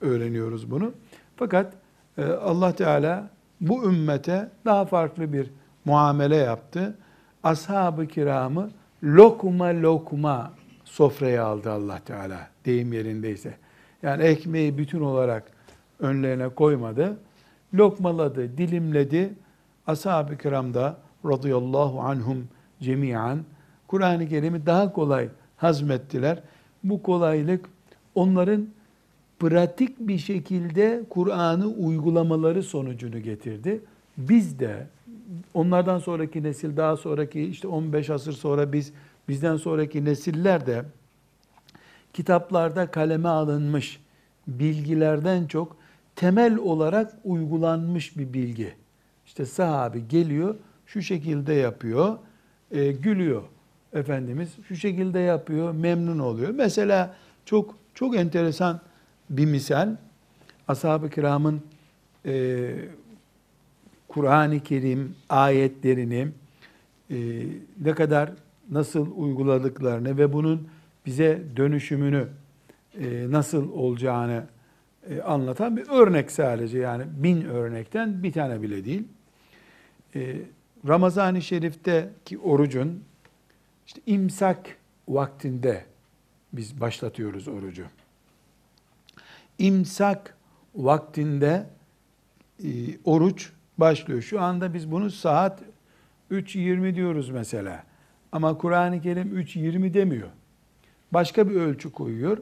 öğreniyoruz 0.00 0.70
bunu. 0.70 0.92
Fakat 1.36 1.72
e, 2.18 2.24
Allah 2.24 2.72
Teala 2.72 3.30
bu 3.60 3.84
ümmete 3.84 4.48
daha 4.64 4.84
farklı 4.84 5.32
bir 5.32 5.50
muamele 5.84 6.36
yaptı. 6.36 6.98
Ashab-ı 7.42 8.06
kiramı 8.06 8.70
lokma 9.04 9.82
lokma 9.82 10.52
sofraya 10.84 11.44
aldı 11.44 11.70
Allah 11.70 11.98
Teala 11.98 12.48
deyim 12.64 12.92
yerindeyse. 12.92 13.54
Yani 14.02 14.22
ekmeği 14.22 14.78
bütün 14.78 15.00
olarak 15.00 15.44
önlerine 16.00 16.48
koymadı. 16.48 17.16
Lokmaladı, 17.74 18.58
dilimledi. 18.58 19.34
Ashab-ı 19.86 20.38
kiram 20.38 20.74
da 20.74 20.96
radıyallahu 21.28 22.00
anhum 22.00 22.48
cemiyan 22.80 23.38
Kur'an-ı 23.88 24.28
Kerim'i 24.28 24.66
daha 24.66 24.92
kolay 24.92 25.28
hazmettiler. 25.56 26.42
Bu 26.84 27.02
kolaylık 27.02 27.68
onların 28.14 28.66
pratik 29.38 29.98
bir 30.00 30.18
şekilde 30.18 31.02
Kur'an'ı 31.10 31.66
uygulamaları 31.66 32.62
sonucunu 32.62 33.22
getirdi. 33.22 33.80
Biz 34.18 34.58
de 34.58 34.86
onlardan 35.54 35.98
sonraki 35.98 36.42
nesil 36.42 36.76
daha 36.76 36.96
sonraki 36.96 37.42
işte 37.42 37.68
15 37.68 38.10
asır 38.10 38.32
sonra 38.32 38.72
biz 38.72 38.92
bizden 39.28 39.56
sonraki 39.56 40.04
nesiller 40.04 40.66
de 40.66 40.84
kitaplarda 42.12 42.90
kaleme 42.90 43.28
alınmış 43.28 44.00
bilgilerden 44.46 45.46
çok 45.46 45.76
temel 46.16 46.56
olarak 46.56 47.14
uygulanmış 47.24 48.18
bir 48.18 48.32
bilgi. 48.32 48.74
İşte 49.26 49.46
sahabi 49.46 50.08
geliyor, 50.08 50.54
şu 50.86 51.02
şekilde 51.02 51.54
yapıyor, 51.54 52.18
e, 52.70 52.92
gülüyor 52.92 53.42
Efendimiz, 53.92 54.48
şu 54.68 54.76
şekilde 54.76 55.18
yapıyor, 55.18 55.74
memnun 55.74 56.18
oluyor. 56.18 56.50
Mesela 56.50 57.16
çok 57.44 57.74
çok 57.94 58.16
enteresan 58.16 58.80
bir 59.30 59.46
misal, 59.46 59.96
ashab-ı 60.68 61.10
kiramın 61.10 61.62
e, 62.26 62.70
Kur'an-ı 64.08 64.60
Kerim 64.60 65.14
ayetlerini 65.28 66.28
e, 67.10 67.16
ne 67.80 67.94
kadar 67.94 68.30
nasıl 68.70 69.16
uyguladıklarını 69.16 70.18
ve 70.18 70.32
bunun 70.32 70.68
bize 71.06 71.42
dönüşümünü 71.56 72.28
e, 73.00 73.30
nasıl 73.30 73.72
olacağını 73.72 74.44
e, 75.10 75.20
anlatan 75.20 75.76
bir 75.76 75.88
örnek 75.88 76.30
sadece 76.30 76.78
yani 76.78 77.04
bin 77.16 77.44
örnekten 77.44 78.22
bir 78.22 78.32
tane 78.32 78.62
bile 78.62 78.84
değil. 78.84 79.04
E, 80.14 80.36
Ramazan-ı 80.88 81.42
Şerif'teki 81.42 82.38
orucun 82.38 83.04
işte 83.86 84.00
imsak 84.06 84.76
vaktinde 85.08 85.84
biz 86.52 86.80
başlatıyoruz 86.80 87.48
orucu. 87.48 87.84
İmsak 89.58 90.36
vaktinde 90.74 91.66
e, 92.64 92.68
oruç 93.04 93.52
başlıyor. 93.78 94.22
Şu 94.22 94.40
anda 94.40 94.74
biz 94.74 94.90
bunu 94.90 95.10
saat 95.10 95.62
3.20 96.30 96.94
diyoruz 96.94 97.30
mesela. 97.30 97.84
Ama 98.32 98.58
Kur'an-ı 98.58 99.00
Kerim 99.00 99.40
3.20 99.40 99.94
demiyor. 99.94 100.28
Başka 101.12 101.50
bir 101.50 101.54
ölçü 101.54 101.92
koyuyor. 101.92 102.38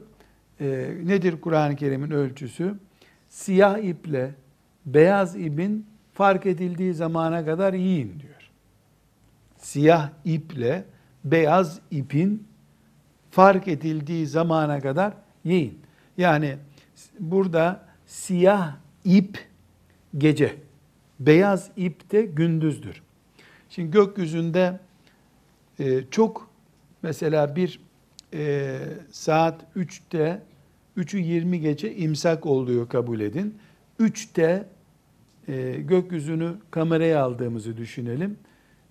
Ee, 0.61 0.93
nedir 1.03 1.41
Kur'an-ı 1.41 1.75
Kerim'in 1.75 2.11
ölçüsü? 2.11 2.75
Siyah 3.29 3.77
iple 3.77 4.31
beyaz 4.85 5.35
ipin 5.35 5.85
fark 6.13 6.45
edildiği 6.45 6.93
zamana 6.93 7.45
kadar 7.45 7.73
yiyin 7.73 8.19
diyor. 8.19 8.34
Siyah 9.65 10.09
iple 10.25 10.85
beyaz 11.23 11.79
ipin 11.91 12.47
fark 13.31 13.67
edildiği 13.67 14.27
zamana 14.27 14.79
kadar 14.79 15.13
yiyin. 15.43 15.79
Yani 16.17 16.57
burada 17.19 17.85
siyah 18.05 18.75
ip 19.03 19.47
gece, 20.17 20.55
beyaz 21.19 21.71
ip 21.77 22.11
de 22.11 22.21
gündüzdür. 22.21 23.01
Şimdi 23.69 23.91
gökyüzünde 23.91 24.79
e, 25.79 26.01
çok 26.11 26.49
mesela 27.01 27.55
bir 27.55 27.79
e, 28.33 28.79
saat 29.11 29.61
3'te 29.75 30.41
3'ü 30.97 31.17
20 31.17 31.59
geçe 31.59 31.95
imsak 31.95 32.45
oluyor 32.45 32.89
kabul 32.89 33.19
edin. 33.19 33.57
3'te 33.99 34.67
e, 35.47 35.81
gökyüzünü 35.81 36.53
kameraya 36.71 37.23
aldığımızı 37.23 37.77
düşünelim. 37.77 38.37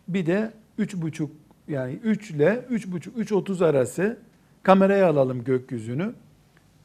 Bir 0.09 0.27
de 0.27 0.53
3.30 0.79 1.29
yani 1.69 1.95
3 1.95 2.31
ile 2.31 2.67
3.30 2.71 3.11
3.30 3.25 3.67
arası 3.67 4.19
kameraya 4.63 5.09
alalım 5.09 5.45
gökyüzünü. 5.45 6.15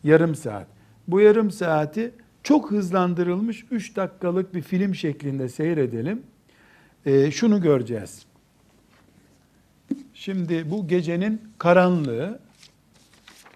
Yarım 0.04 0.36
saat. 0.36 0.68
Bu 1.08 1.20
yarım 1.22 1.52
saati 1.52 2.12
çok 2.44 2.72
hızlandırılmış 2.72 3.66
3 3.72 3.96
dakikalık 3.96 4.54
bir 4.54 4.62
film 4.62 4.96
şeklinde 4.96 5.50
seyredelim. 5.50 6.24
E, 7.06 7.32
şunu 7.32 7.62
göreceğiz. 7.62 8.26
Şimdi 10.14 10.72
bu 10.72 10.88
gecenin 10.88 11.42
karanlığı, 11.58 12.40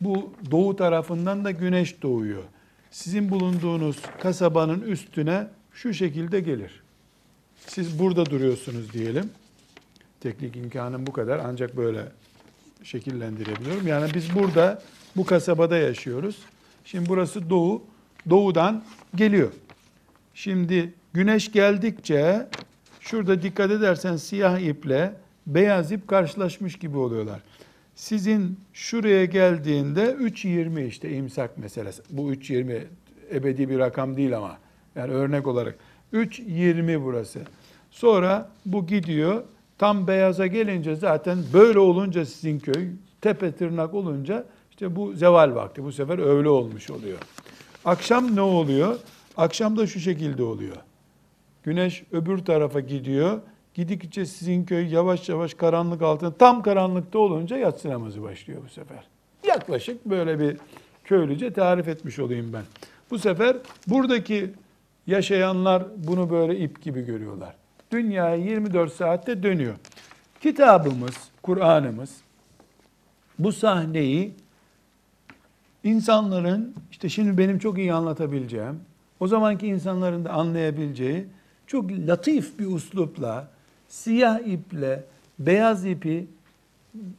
bu 0.02 0.34
doğu 0.52 0.76
tarafından 0.76 1.46
da 1.46 1.52
güneş 1.52 2.02
doğuyor. 2.02 2.43
Sizin 2.91 3.30
bulunduğunuz 3.30 3.98
kasabanın 4.22 4.82
üstüne 4.82 5.48
şu 5.74 5.93
şekilde 5.93 6.39
gelir. 6.39 6.84
Siz 7.67 8.00
burada 8.00 8.26
duruyorsunuz 8.26 8.93
diyelim. 8.93 9.30
Teknik 10.23 10.55
imkanım 10.55 11.07
bu 11.07 11.13
kadar 11.13 11.39
ancak 11.39 11.77
böyle 11.77 12.03
şekillendirebiliyorum. 12.83 13.88
Yani 13.88 14.13
biz 14.13 14.36
burada 14.36 14.81
bu 15.15 15.25
kasabada 15.25 15.77
yaşıyoruz. 15.77 16.39
Şimdi 16.86 17.09
burası 17.09 17.49
doğu, 17.49 17.83
doğudan 18.29 18.83
geliyor. 19.15 19.51
Şimdi 20.33 20.93
güneş 21.13 21.51
geldikçe 21.51 22.47
şurada 22.99 23.41
dikkat 23.41 23.71
edersen 23.71 24.15
siyah 24.15 24.59
iple 24.59 25.13
beyaz 25.47 25.91
ip 25.91 26.07
karşılaşmış 26.07 26.75
gibi 26.75 26.97
oluyorlar. 26.97 27.39
Sizin 27.95 28.59
şuraya 28.73 29.25
geldiğinde 29.25 30.03
3.20 30.03 30.86
işte 30.88 31.12
imsak 31.12 31.57
meselesi. 31.57 32.01
Bu 32.09 32.33
3.20 32.33 32.83
ebedi 33.33 33.69
bir 33.69 33.79
rakam 33.79 34.17
değil 34.17 34.38
ama. 34.38 34.57
Yani 34.95 35.12
örnek 35.12 35.47
olarak 35.47 35.75
3.20 36.13 37.03
burası. 37.03 37.39
Sonra 37.91 38.49
bu 38.65 38.88
gidiyor. 38.88 39.43
Tam 39.77 40.07
beyaza 40.07 40.47
gelince 40.47 40.95
zaten 40.95 41.38
böyle 41.53 41.79
olunca 41.79 42.25
sizin 42.25 42.59
köy 42.59 42.88
tepe 43.21 43.51
tırnak 43.51 43.93
olunca 43.93 44.45
işte 44.71 44.95
bu 44.95 45.13
zeval 45.13 45.55
vakti. 45.55 45.83
Bu 45.83 45.91
sefer 45.91 46.17
öğle 46.19 46.49
olmuş 46.49 46.89
oluyor. 46.89 47.17
Akşam 47.86 48.36
ne 48.36 48.41
oluyor? 48.41 48.99
Akşam 49.38 49.77
da 49.77 49.88
şu 49.88 49.99
şekilde 49.99 50.43
oluyor. 50.43 50.75
Güneş 51.63 52.03
öbür 52.12 52.38
tarafa 52.38 52.79
gidiyor. 52.79 53.41
Gidikçe 53.73 54.25
sizin 54.25 54.65
köy 54.65 54.93
yavaş 54.93 55.29
yavaş 55.29 55.53
karanlık 55.53 56.01
altında 56.01 56.33
tam 56.33 56.63
karanlıkta 56.63 57.19
olunca 57.19 57.57
yatsı 57.57 57.89
namazı 57.89 58.23
başlıyor 58.23 58.62
bu 58.65 58.69
sefer. 58.69 59.03
Yaklaşık 59.47 60.05
böyle 60.05 60.39
bir 60.39 60.57
köylüce 61.03 61.53
tarif 61.53 61.88
etmiş 61.88 62.19
olayım 62.19 62.53
ben. 62.53 62.63
Bu 63.12 63.19
sefer 63.19 63.57
buradaki 63.88 64.51
yaşayanlar 65.07 65.83
bunu 65.97 66.29
böyle 66.29 66.59
ip 66.59 66.81
gibi 66.81 67.05
görüyorlar. 67.05 67.55
Dünya 67.93 68.36
24 68.36 68.93
saatte 68.93 69.43
dönüyor. 69.43 69.75
Kitabımız, 70.41 71.15
Kur'an'ımız 71.41 72.10
bu 73.39 73.51
sahneyi 73.51 74.34
insanların 75.84 76.75
işte 76.91 77.10
şimdi 77.10 77.38
benim 77.38 77.60
çok 77.60 77.77
iyi 77.77 77.93
anlatabileceğim, 77.93 78.79
o 79.19 79.27
zamanki 79.27 79.67
insanların 79.67 80.25
da 80.25 80.32
anlayabileceği 80.32 81.25
çok 81.67 81.91
latif 81.91 82.60
bir 82.60 82.65
uslupla 82.65 83.47
siyah 83.88 84.39
iple 84.39 85.03
beyaz 85.39 85.86
ipi 85.86 86.27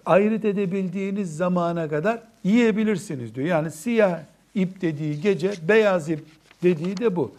ayrıt 0.07 0.45
edebildiğiniz 0.45 1.37
zamana 1.37 1.89
kadar 1.89 2.23
yiyebilirsiniz 2.45 3.35
diyor. 3.35 3.47
Yani 3.47 3.71
siyah 3.71 4.21
ip 4.55 4.81
dediği 4.81 5.21
gece, 5.21 5.53
beyaz 5.69 6.11
ip 6.11 6.25
dediği 6.63 6.97
de 6.97 7.17
bu. 7.17 7.35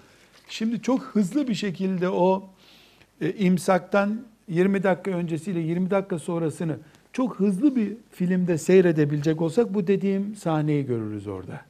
Şimdi 0.49 0.81
çok 0.81 1.01
hızlı 1.01 1.47
bir 1.47 1.55
şekilde 1.55 2.09
o 2.09 2.43
e, 3.21 3.33
imsaktan 3.33 4.21
20 4.47 4.83
dakika 4.83 5.11
öncesiyle 5.11 5.59
20 5.59 5.91
dakika 5.91 6.19
sonrasını 6.19 6.77
çok 7.13 7.39
hızlı 7.39 7.75
bir 7.75 7.97
filmde 8.11 8.57
seyredebilecek 8.57 9.41
olsak 9.41 9.73
bu 9.73 9.87
dediğim 9.87 10.35
sahneyi 10.35 10.85
görürüz 10.85 11.27
orada. 11.27 11.61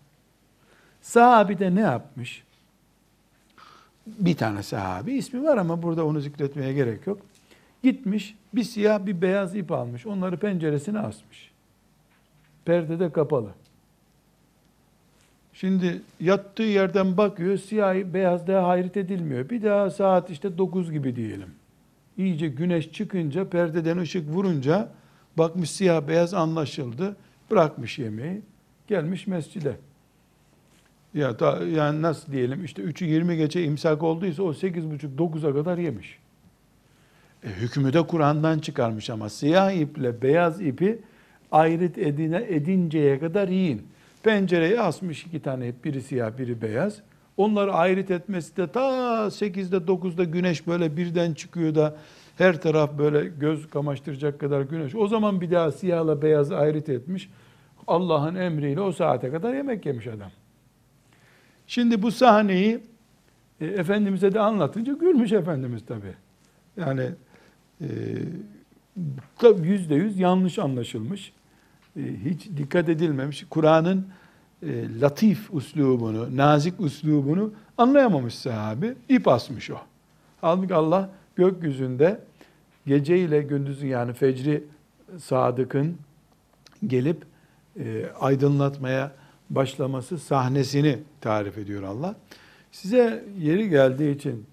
Sahabi 1.01 1.60
de 1.60 1.75
ne 1.75 1.81
yapmış? 1.81 2.43
Bir 4.08 4.38
tane 4.38 4.63
sahabi 4.63 5.13
ismi 5.13 5.43
var 5.43 5.58
ama 5.58 5.84
burada 5.84 6.05
onu 6.05 6.19
zikretmeye 6.19 6.73
gerek 6.73 7.08
yok. 7.08 7.19
Gitmiş 7.84 8.36
bir 8.53 8.63
siyah 8.63 9.05
bir 9.05 9.21
beyaz 9.21 9.55
ip 9.55 9.71
almış. 9.71 10.05
Onları 10.05 10.38
penceresine 10.38 10.99
asmış. 10.99 11.51
Perde 12.65 12.99
de 12.99 13.12
kapalı. 13.12 13.49
Şimdi 15.56 16.02
yattığı 16.20 16.63
yerden 16.63 17.18
bakıyor 17.18 17.58
siyah 17.58 17.96
beyaz 18.13 18.48
daha 18.48 18.68
hayret 18.68 18.98
edilmiyor. 18.98 19.50
Bir 19.50 19.63
daha 19.63 19.89
saat 19.89 20.30
işte 20.30 20.58
9 20.58 20.91
gibi 20.91 21.15
diyelim. 21.15 21.50
İyice 22.18 22.48
güneş 22.48 22.91
çıkınca 22.91 23.50
perdeden 23.50 23.98
ışık 23.98 24.30
vurunca 24.30 24.89
bakmış 25.38 25.72
siyah 25.72 26.08
beyaz 26.08 26.34
anlaşıldı. 26.34 27.15
Bırakmış 27.52 28.00
yemeği. 28.00 28.41
Gelmiş 28.88 29.28
mescide. 29.28 29.76
Ya 31.13 31.39
da, 31.39 31.65
yani 31.65 32.02
nasıl 32.02 32.32
diyelim 32.32 32.65
işte 32.65 32.82
3'ü 32.82 33.06
20 33.06 33.38
geçe 33.38 33.63
imsak 33.63 34.04
olduysa 34.04 34.44
o 34.44 34.54
8.30 34.54 35.15
9'a 35.18 35.54
kadar 35.54 35.78
yemiş. 35.78 36.20
E, 37.44 37.50
hükmü 37.50 37.94
de 37.94 38.02
Kur'an'dan 38.02 38.60
çıkarmış 38.60 39.10
ama 39.10 39.30
siyah 39.30 39.72
iple 39.72 40.22
beyaz 40.22 40.62
ipi 40.62 41.00
ayrıt 41.52 41.98
edine 41.98 42.46
edinceye 42.50 43.20
kadar 43.20 43.48
yiyin. 43.48 43.88
Pencereye 44.25 44.81
asmış 44.81 45.23
iki 45.25 45.41
tane 45.41 45.73
biri 45.83 46.01
siyah 46.01 46.38
biri 46.38 46.61
beyaz. 46.61 47.01
Onları 47.38 47.73
ayrıt 47.73 48.11
etmesi 48.11 48.57
de 48.57 48.71
ta 48.71 48.81
8'de 49.27 49.77
9'da 49.77 50.23
güneş 50.23 50.67
böyle 50.67 50.97
birden 50.97 51.33
çıkıyor 51.33 51.75
da 51.75 51.95
her 52.38 52.61
taraf 52.61 52.97
böyle 52.97 53.27
göz 53.27 53.69
kamaştıracak 53.69 54.39
kadar 54.39 54.61
güneş. 54.61 54.95
O 54.95 55.07
zaman 55.07 55.41
bir 55.41 55.51
daha 55.51 55.71
siyahla 55.71 56.21
beyazı 56.21 56.57
ayrıt 56.57 56.89
etmiş. 56.89 57.29
Allah'ın 57.88 58.35
emriyle 58.35 58.81
o 58.81 58.91
saate 58.91 59.31
kadar 59.31 59.53
yemek 59.53 59.85
yemiş 59.85 60.07
adam. 60.07 60.31
Şimdi 61.67 62.01
bu 62.01 62.11
sahneyi 62.11 62.79
e, 63.61 63.65
Efendimiz'e 63.65 64.33
de 64.33 64.39
anlatınca 64.39 64.93
gülmüş 64.93 65.31
Efendimiz 65.31 65.85
tabi. 65.85 66.13
Yani 66.77 67.09
e, 67.81 67.88
yüzde 69.63 69.95
yüz 69.95 70.19
yanlış 70.19 70.59
anlaşılmış. 70.59 71.33
E, 71.97 72.01
hiç 72.25 72.49
dikkat 72.58 72.89
edilmemiş. 72.89 73.45
Kur'an'ın 73.49 74.08
e, 74.63 74.99
latif 74.99 75.53
uslubunu, 75.53 76.38
nazik 76.38 76.79
uslubunu 76.79 77.53
anlayamamış 77.77 78.36
sahabi. 78.36 78.95
ip 79.10 79.27
asmış 79.27 79.71
o. 79.71 79.77
Halbuki 80.41 80.75
Allah 80.75 81.10
gökyüzünde 81.36 82.21
gece 82.88 83.17
ile 83.17 83.41
gündüzün 83.41 83.88
yani 83.88 84.13
fecri 84.13 84.63
sadıkın 85.17 85.97
gelip 86.88 87.23
e, 87.79 88.05
aydınlatmaya 88.19 89.12
başlaması 89.49 90.17
sahnesini 90.17 90.99
tarif 91.21 91.58
ediyor 91.58 91.84
Allah. 91.84 92.15
Size 92.71 93.25
yeri 93.39 93.69
geldiği 93.69 94.15
için 94.15 94.45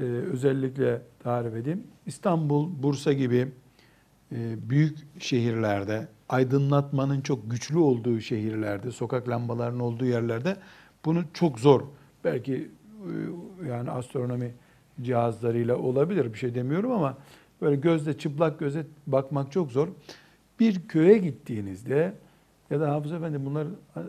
e, 0.00 0.02
özellikle 0.04 1.02
tarif 1.22 1.54
edeyim. 1.54 1.82
İstanbul, 2.06 2.82
Bursa 2.82 3.12
gibi 3.12 3.48
e, 4.32 4.70
büyük 4.70 4.98
şehirlerde, 5.18 6.08
aydınlatmanın 6.28 7.20
çok 7.20 7.50
güçlü 7.50 7.78
olduğu 7.78 8.20
şehirlerde, 8.20 8.90
sokak 8.90 9.28
lambalarının 9.28 9.80
olduğu 9.80 10.04
yerlerde 10.04 10.56
bunu 11.04 11.24
çok 11.34 11.58
zor. 11.58 11.82
Belki 12.24 12.70
e, 13.64 13.68
yani 13.68 13.90
astronomi 13.90 14.54
cihazlarıyla 15.02 15.76
olabilir 15.76 16.32
bir 16.32 16.38
şey 16.38 16.54
demiyorum 16.54 16.92
ama 16.92 17.16
böyle 17.60 17.76
gözle 17.76 18.18
çıplak 18.18 18.58
göze 18.58 18.86
bakmak 19.06 19.52
çok 19.52 19.72
zor. 19.72 19.88
Bir 20.60 20.88
köye 20.88 21.18
gittiğinizde 21.18 22.14
ya 22.70 22.80
da 22.80 22.90
Hafız 22.90 23.12
Efendi 23.12 23.46
bunlar 23.46 23.66
e, 23.66 24.02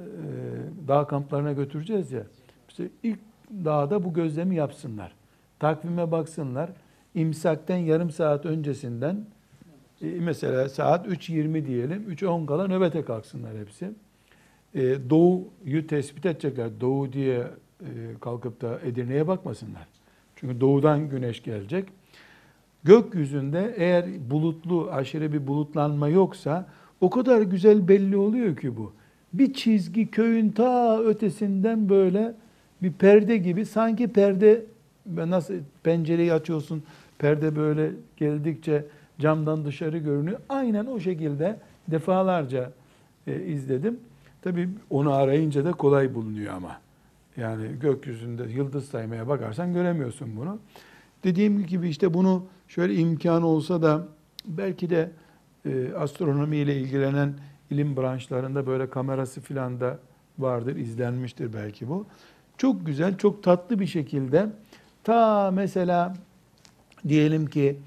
dağ 0.88 1.08
kamplarına 1.08 1.54
götüreceğiz 1.54 2.12
ya. 2.12 2.24
İşte 2.70 2.90
ilk 3.04 3.20
dağda 3.52 4.04
bu 4.04 4.14
gözlemi 4.14 4.56
yapsınlar. 4.56 5.12
Takvime 5.60 6.12
baksınlar. 6.12 6.70
İmsakten 7.16 7.78
yarım 7.78 8.12
saat 8.12 8.46
öncesinden 8.46 9.26
E, 10.02 10.08
mesela 10.08 10.70
saat 10.70 11.08
3.20 11.08 11.66
diyelim. 11.66 12.06
3.10 12.10 12.46
kala 12.46 12.68
nöbete 12.68 13.04
kalksınlar 13.06 13.58
hepsi. 13.58 13.92
E, 14.76 15.10
doğuyu 15.10 15.88
tespit 15.88 16.26
edecekler. 16.26 16.70
Doğu 16.82 17.14
diye 17.14 17.48
e, 17.82 17.88
kalkıp 18.22 18.62
da 18.62 18.80
Edirne'ye 18.86 19.28
bakmasınlar. 19.28 19.88
Çünkü 20.36 20.62
doğudan 20.62 21.10
güneş 21.10 21.44
gelecek. 21.44 21.86
Gökyüzünde 22.84 23.74
eğer 23.78 24.06
bulutlu, 24.30 24.92
aşırı 24.92 25.34
bir 25.34 25.48
bulutlanma 25.48 26.10
yoksa 26.10 26.68
o 27.02 27.10
kadar 27.10 27.42
güzel 27.42 27.88
belli 27.88 28.18
oluyor 28.18 28.58
ki 28.58 28.78
bu. 28.78 28.94
Bir 29.34 29.54
çizgi 29.54 30.12
köyün 30.12 30.50
ta 30.52 31.00
ötesinden 31.00 31.90
böyle 31.90 32.34
bir 32.82 32.94
perde 32.94 33.38
gibi 33.38 33.66
sanki 33.66 34.08
perde 34.08 34.66
nasıl 35.06 35.54
pencereyi 35.84 36.34
açıyorsun 36.34 36.84
perde 37.18 37.56
böyle 37.56 37.92
geldikçe 38.18 38.86
camdan 39.20 39.66
dışarı 39.66 39.98
görünüyor. 39.98 40.40
Aynen 40.50 40.86
o 40.86 41.00
şekilde 41.00 41.60
defalarca 41.88 42.72
e, 43.28 43.42
izledim. 43.42 44.00
Tabii 44.42 44.70
onu 44.90 45.14
arayınca 45.14 45.66
da 45.66 45.72
kolay 45.72 46.16
bulunuyor 46.16 46.54
ama. 46.54 46.78
Yani 47.38 47.68
gökyüzünde 47.82 48.44
yıldız 48.44 48.86
saymaya 48.86 49.28
bakarsan 49.28 49.74
göremiyorsun 49.74 50.38
bunu. 50.38 50.60
Dediğim 51.24 51.66
gibi 51.66 51.90
işte 51.90 52.14
bunu 52.14 52.46
şöyle 52.68 52.96
imkan 52.96 53.44
olsa 53.44 53.82
da 53.82 54.08
belki 54.46 54.90
de 54.90 55.12
e, 55.66 55.94
astronomi 55.94 56.58
ile 56.58 56.76
ilgilenen 56.76 57.34
ilim 57.70 57.98
branşlarında 57.98 58.68
böyle 58.68 58.90
kamerası 58.90 59.42
filan 59.42 59.80
da 59.80 60.00
vardır, 60.40 60.76
izlenmiştir 60.76 61.54
belki 61.54 61.90
bu. 61.90 62.06
Çok 62.58 62.86
güzel, 62.86 63.18
çok 63.18 63.44
tatlı 63.44 63.80
bir 63.80 63.88
şekilde 63.88 64.50
ta 65.04 65.52
mesela 65.52 66.14
diyelim 67.08 67.46
ki 67.46 67.78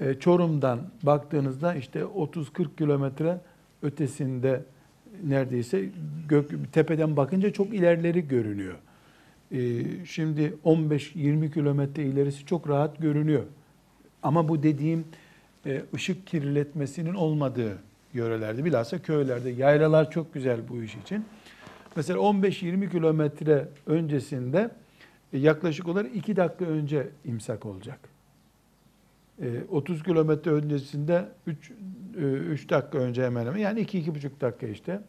e, 0.00 0.14
Çorum'dan 0.14 0.80
baktığınızda 1.02 1.74
işte 1.74 2.00
30-40 2.00 2.76
kilometre 2.78 3.40
ötesinde 3.82 4.64
neredeyse 5.24 5.88
gök, 6.28 6.72
tepeden 6.72 7.16
bakınca 7.16 7.52
çok 7.52 7.74
ilerleri 7.74 8.28
görünüyor. 8.28 8.74
E, 9.52 9.82
şimdi 10.04 10.54
15-20 10.64 11.52
kilometre 11.52 12.02
ilerisi 12.02 12.46
çok 12.46 12.68
rahat 12.68 12.98
görünüyor. 12.98 13.42
Ama 14.22 14.48
bu 14.48 14.62
dediğim 14.62 15.04
e, 15.66 15.82
ışık 15.94 16.26
kirletmesinin 16.26 17.14
olmadığı 17.14 17.78
yörelerde, 18.14 18.64
bilhassa 18.64 19.02
köylerde. 19.02 19.50
Yaylalar 19.50 20.10
çok 20.10 20.34
güzel 20.34 20.68
bu 20.68 20.82
iş 20.82 20.96
için. 20.96 21.24
Mesela 21.96 22.18
15-20 22.18 22.90
kilometre 22.90 23.68
öncesinde 23.86 24.70
yaklaşık 25.32 25.88
olarak 25.88 26.16
2 26.16 26.36
dakika 26.36 26.64
önce 26.64 27.08
imsak 27.24 27.66
olacak. 27.66 28.15
30 29.70 30.02
kilometre 30.02 30.50
öncesinde 30.50 31.28
3, 31.46 31.72
3 32.16 32.70
dakika 32.70 32.98
önce 32.98 33.24
hemen 33.24 33.46
hemen 33.46 33.58
yani 33.58 33.80
2-2,5 33.80 34.40
dakika 34.40 34.66
işte. 34.66 35.00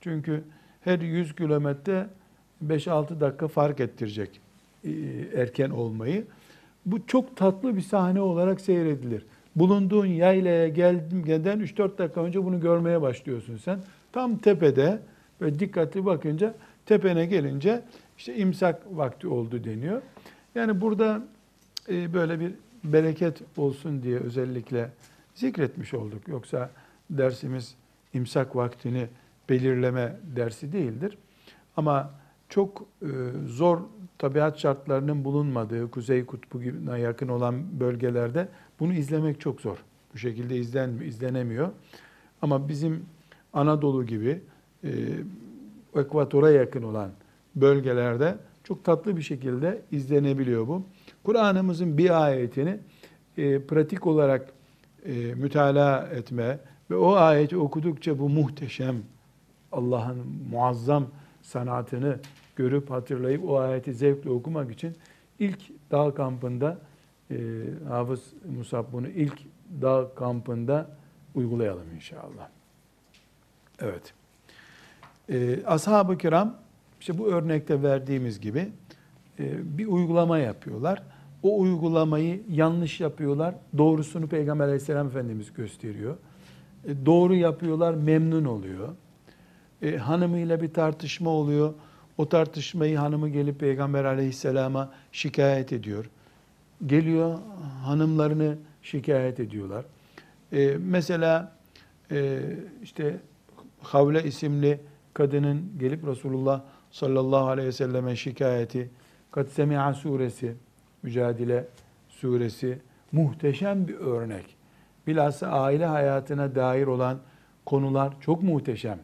Çünkü 0.00 0.42
her 0.80 1.00
100 1.00 1.34
kilometre 1.36 2.06
5-6 2.66 3.20
dakika 3.20 3.48
fark 3.48 3.80
ettirecek 3.80 4.40
erken 5.34 5.70
olmayı. 5.70 6.24
Bu 6.86 7.06
çok 7.06 7.36
tatlı 7.36 7.76
bir 7.76 7.80
sahne 7.80 8.20
olarak 8.20 8.60
seyredilir. 8.60 9.26
Bulunduğun 9.56 10.06
yaylaya 10.06 10.68
geldiğinden 10.68 11.60
3-4 11.60 11.98
dakika 11.98 12.20
önce 12.20 12.44
bunu 12.44 12.60
görmeye 12.60 13.02
başlıyorsun 13.02 13.56
sen. 13.56 13.78
Tam 14.12 14.38
tepede 14.38 14.98
ve 15.40 15.58
dikkatli 15.58 16.06
bakınca 16.06 16.54
tepene 16.86 17.26
gelince 17.26 17.82
işte 18.18 18.36
imsak 18.36 18.82
vakti 18.90 19.28
oldu 19.28 19.64
deniyor. 19.64 20.02
Yani 20.54 20.80
burada 20.80 21.22
e, 21.88 22.14
böyle 22.14 22.40
bir 22.40 22.52
bereket 22.92 23.42
olsun 23.56 24.02
diye 24.02 24.18
özellikle 24.18 24.90
zikretmiş 25.34 25.94
olduk. 25.94 26.28
Yoksa 26.28 26.70
dersimiz 27.10 27.74
imsak 28.14 28.56
vaktini 28.56 29.08
belirleme 29.48 30.16
dersi 30.36 30.72
değildir. 30.72 31.18
Ama 31.76 32.10
çok 32.48 32.84
e, 33.02 33.08
zor 33.46 33.80
tabiat 34.18 34.58
şartlarının 34.58 35.24
bulunmadığı 35.24 35.90
Kuzey 35.90 36.26
Kutbu'na 36.26 36.98
yakın 36.98 37.28
olan 37.28 37.80
bölgelerde 37.80 38.48
bunu 38.80 38.94
izlemek 38.94 39.40
çok 39.40 39.60
zor. 39.60 39.76
Bu 40.14 40.18
şekilde 40.18 40.56
izlen, 40.56 40.90
izlenemiyor. 41.04 41.68
Ama 42.42 42.68
bizim 42.68 43.04
Anadolu 43.52 44.06
gibi 44.06 44.40
e, 44.84 44.90
ekvatora 45.96 46.50
yakın 46.50 46.82
olan 46.82 47.10
bölgelerde 47.56 48.38
çok 48.64 48.84
tatlı 48.84 49.16
bir 49.16 49.22
şekilde 49.22 49.82
izlenebiliyor 49.92 50.68
bu. 50.68 50.82
Kur'an'ımızın 51.26 51.98
bir 51.98 52.24
ayetini 52.24 52.78
e, 53.36 53.62
pratik 53.62 54.06
olarak 54.06 54.48
e, 55.04 55.12
mütalaa 55.34 56.06
etme 56.06 56.58
ve 56.90 56.96
o 56.96 57.14
ayeti 57.14 57.56
okudukça 57.56 58.18
bu 58.18 58.28
muhteşem 58.28 58.96
Allah'ın 59.72 60.18
muazzam 60.50 61.06
sanatını 61.42 62.18
görüp 62.56 62.90
hatırlayıp 62.90 63.44
o 63.44 63.58
ayeti 63.58 63.94
zevkle 63.94 64.30
okumak 64.30 64.72
için 64.72 64.96
ilk 65.38 65.58
dağ 65.90 66.14
kampında 66.14 66.78
e, 67.30 67.36
Hafız 67.88 68.32
Musab 68.56 68.92
bunu 68.92 69.08
ilk 69.08 69.38
dağ 69.82 70.08
kampında 70.14 70.90
uygulayalım 71.34 71.94
inşallah. 71.94 72.48
Evet. 73.80 74.14
E, 75.28 75.64
Ashab-ı 75.66 76.18
kiram 76.18 76.56
işte 77.00 77.18
bu 77.18 77.26
örnekte 77.26 77.82
verdiğimiz 77.82 78.40
gibi 78.40 78.68
e, 79.38 79.78
bir 79.78 79.86
uygulama 79.86 80.38
yapıyorlar. 80.38 81.15
O 81.46 81.60
uygulamayı 81.60 82.42
yanlış 82.50 83.00
yapıyorlar. 83.00 83.54
Doğrusunu 83.78 84.28
Peygamber 84.28 84.64
aleyhisselam 84.64 85.06
Efendimiz 85.06 85.52
gösteriyor. 85.52 86.16
E, 86.84 87.06
doğru 87.06 87.34
yapıyorlar, 87.34 87.94
memnun 87.94 88.44
oluyor. 88.44 88.88
E, 89.82 89.96
hanımıyla 89.96 90.62
bir 90.62 90.72
tartışma 90.72 91.30
oluyor. 91.30 91.74
O 92.18 92.28
tartışmayı 92.28 92.98
hanımı 92.98 93.28
gelip 93.28 93.60
Peygamber 93.60 94.04
aleyhisselama 94.04 94.92
şikayet 95.12 95.72
ediyor. 95.72 96.10
Geliyor 96.86 97.38
hanımlarını 97.84 98.56
şikayet 98.82 99.40
ediyorlar. 99.40 99.84
E, 100.52 100.76
mesela 100.78 101.52
e, 102.10 102.42
işte 102.82 103.16
Havle 103.80 104.24
isimli 104.24 104.80
kadının 105.14 105.62
gelip 105.78 106.06
Resulullah 106.06 106.62
sallallahu 106.90 107.46
aleyhi 107.46 107.68
ve 107.68 107.72
selleme 107.72 108.16
şikayeti, 108.16 108.90
Kad 109.30 109.48
Semi'a 109.48 109.94
suresi, 109.94 110.56
Mücadele 111.06 111.64
suresi 112.08 112.78
muhteşem 113.12 113.88
bir 113.88 113.94
örnek. 113.94 114.56
Bilhassa 115.06 115.46
aile 115.46 115.86
hayatına 115.86 116.54
dair 116.54 116.86
olan 116.86 117.18
konular 117.66 118.14
çok 118.20 118.42
muhteşem. 118.42 118.98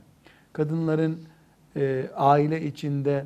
Kadınların 0.52 1.22
e, 1.76 2.10
aile 2.14 2.62
içinde 2.62 3.24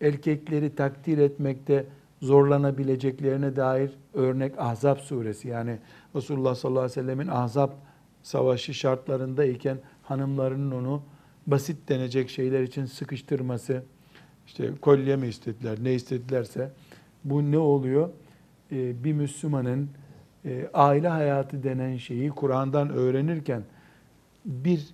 erkekleri 0.00 0.74
takdir 0.74 1.18
etmekte 1.18 1.86
zorlanabileceklerine 2.22 3.56
dair 3.56 3.90
örnek 4.14 4.58
Ahzab 4.58 4.98
suresi. 4.98 5.48
Yani 5.48 5.78
Resulullah 6.16 6.54
sallallahu 6.54 6.82
aleyhi 6.82 7.00
ve 7.00 7.02
sellemin 7.02 7.28
Ahzab 7.28 7.70
savaşı 8.22 8.74
şartlarındayken 8.74 9.78
hanımlarının 10.02 10.70
onu 10.70 11.02
basit 11.46 11.88
denecek 11.88 12.30
şeyler 12.30 12.62
için 12.62 12.84
sıkıştırması, 12.84 13.82
işte 14.46 14.70
kolye 14.80 15.16
mi 15.16 15.26
istediler, 15.26 15.78
ne 15.82 15.94
istedilerse 15.94 16.70
bu 17.24 17.50
ne 17.50 17.58
oluyor? 17.58 18.08
Ee, 18.72 19.04
bir 19.04 19.12
Müslümanın 19.12 19.88
e, 20.44 20.70
aile 20.74 21.08
hayatı 21.08 21.62
denen 21.62 21.96
şeyi 21.96 22.30
Kur'an'dan 22.30 22.90
öğrenirken 22.90 23.62
bir 24.44 24.86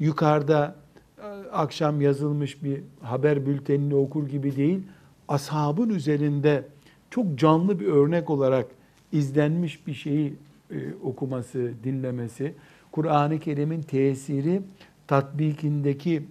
yukarıda 0.00 0.76
e, 1.18 1.26
akşam 1.52 2.00
yazılmış 2.00 2.64
bir 2.64 2.80
haber 3.02 3.46
bültenini 3.46 3.94
okur 3.94 4.28
gibi 4.28 4.56
değil, 4.56 4.82
ashabın 5.28 5.88
üzerinde 5.88 6.64
çok 7.10 7.38
canlı 7.38 7.80
bir 7.80 7.86
örnek 7.86 8.30
olarak 8.30 8.66
izlenmiş 9.12 9.86
bir 9.86 9.94
şeyi 9.94 10.34
e, 10.70 10.94
okuması, 11.02 11.72
dinlemesi, 11.84 12.54
Kur'an-ı 12.92 13.38
Kerim'in 13.38 13.82
tesiri 13.82 14.62
tatbikindeki 15.06 16.22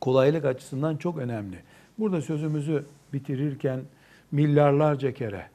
kolaylık 0.00 0.44
açısından 0.44 0.96
çok 0.96 1.18
önemli. 1.18 1.56
Burada 1.98 2.20
sözümüzü 2.20 2.84
bitirirken 3.12 3.80
milyarlarca 4.32 5.14
kere, 5.14 5.46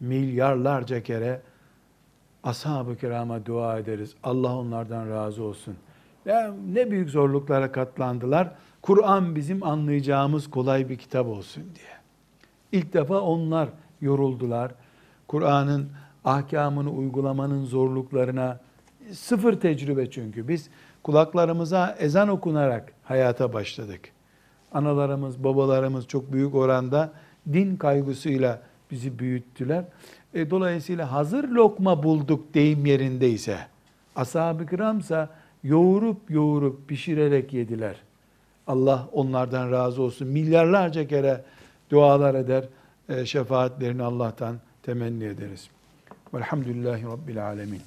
milyarlarca 0.00 1.02
kere 1.02 1.40
ashab-ı 2.44 2.96
kirama 2.96 3.46
dua 3.46 3.78
ederiz. 3.78 4.14
Allah 4.22 4.56
onlardan 4.56 5.10
razı 5.10 5.42
olsun. 5.42 5.76
Ya 6.26 6.54
ne 6.72 6.90
büyük 6.90 7.10
zorluklara 7.10 7.72
katlandılar. 7.72 8.50
Kur'an 8.82 9.36
bizim 9.36 9.62
anlayacağımız 9.62 10.50
kolay 10.50 10.88
bir 10.88 10.96
kitap 10.96 11.26
olsun 11.26 11.62
diye. 11.62 11.94
İlk 12.72 12.92
defa 12.92 13.20
onlar 13.20 13.68
yoruldular. 14.00 14.72
Kur'an'ın 15.28 15.88
ahkamını 16.24 16.90
uygulamanın 16.90 17.64
zorluklarına 17.64 18.60
sıfır 19.12 19.60
tecrübe 19.60 20.10
çünkü. 20.10 20.48
Biz 20.48 20.70
kulaklarımıza 21.02 21.96
ezan 21.98 22.28
okunarak 22.28 22.92
hayata 23.04 23.52
başladık. 23.52 24.00
Analarımız, 24.72 25.44
babalarımız 25.44 26.06
çok 26.06 26.32
büyük 26.32 26.54
oranda 26.54 27.12
din 27.52 27.76
kaygısıyla 27.76 28.62
bizi 28.90 29.18
büyüttüler. 29.18 29.84
E, 30.34 30.50
dolayısıyla 30.50 31.12
hazır 31.12 31.48
lokma 31.48 32.02
bulduk 32.02 32.54
deyim 32.54 32.86
yerindeyse, 32.86 33.58
Ashab-ı 34.16 34.66
kiramsa 34.66 35.28
yoğurup 35.62 36.30
yoğurup 36.30 36.88
pişirerek 36.88 37.52
yediler. 37.52 37.96
Allah 38.66 39.08
onlardan 39.12 39.72
razı 39.72 40.02
olsun. 40.02 40.28
Milyarlarca 40.28 41.08
kere 41.08 41.44
dualar 41.90 42.34
eder. 42.34 42.64
E, 43.08 43.26
şefaatlerini 43.26 44.02
Allah'tan 44.02 44.56
temenni 44.82 45.24
ederiz. 45.24 45.68
Velhamdülillahi 46.34 47.04
Rabbil 47.04 47.46
Alemin. 47.46 47.80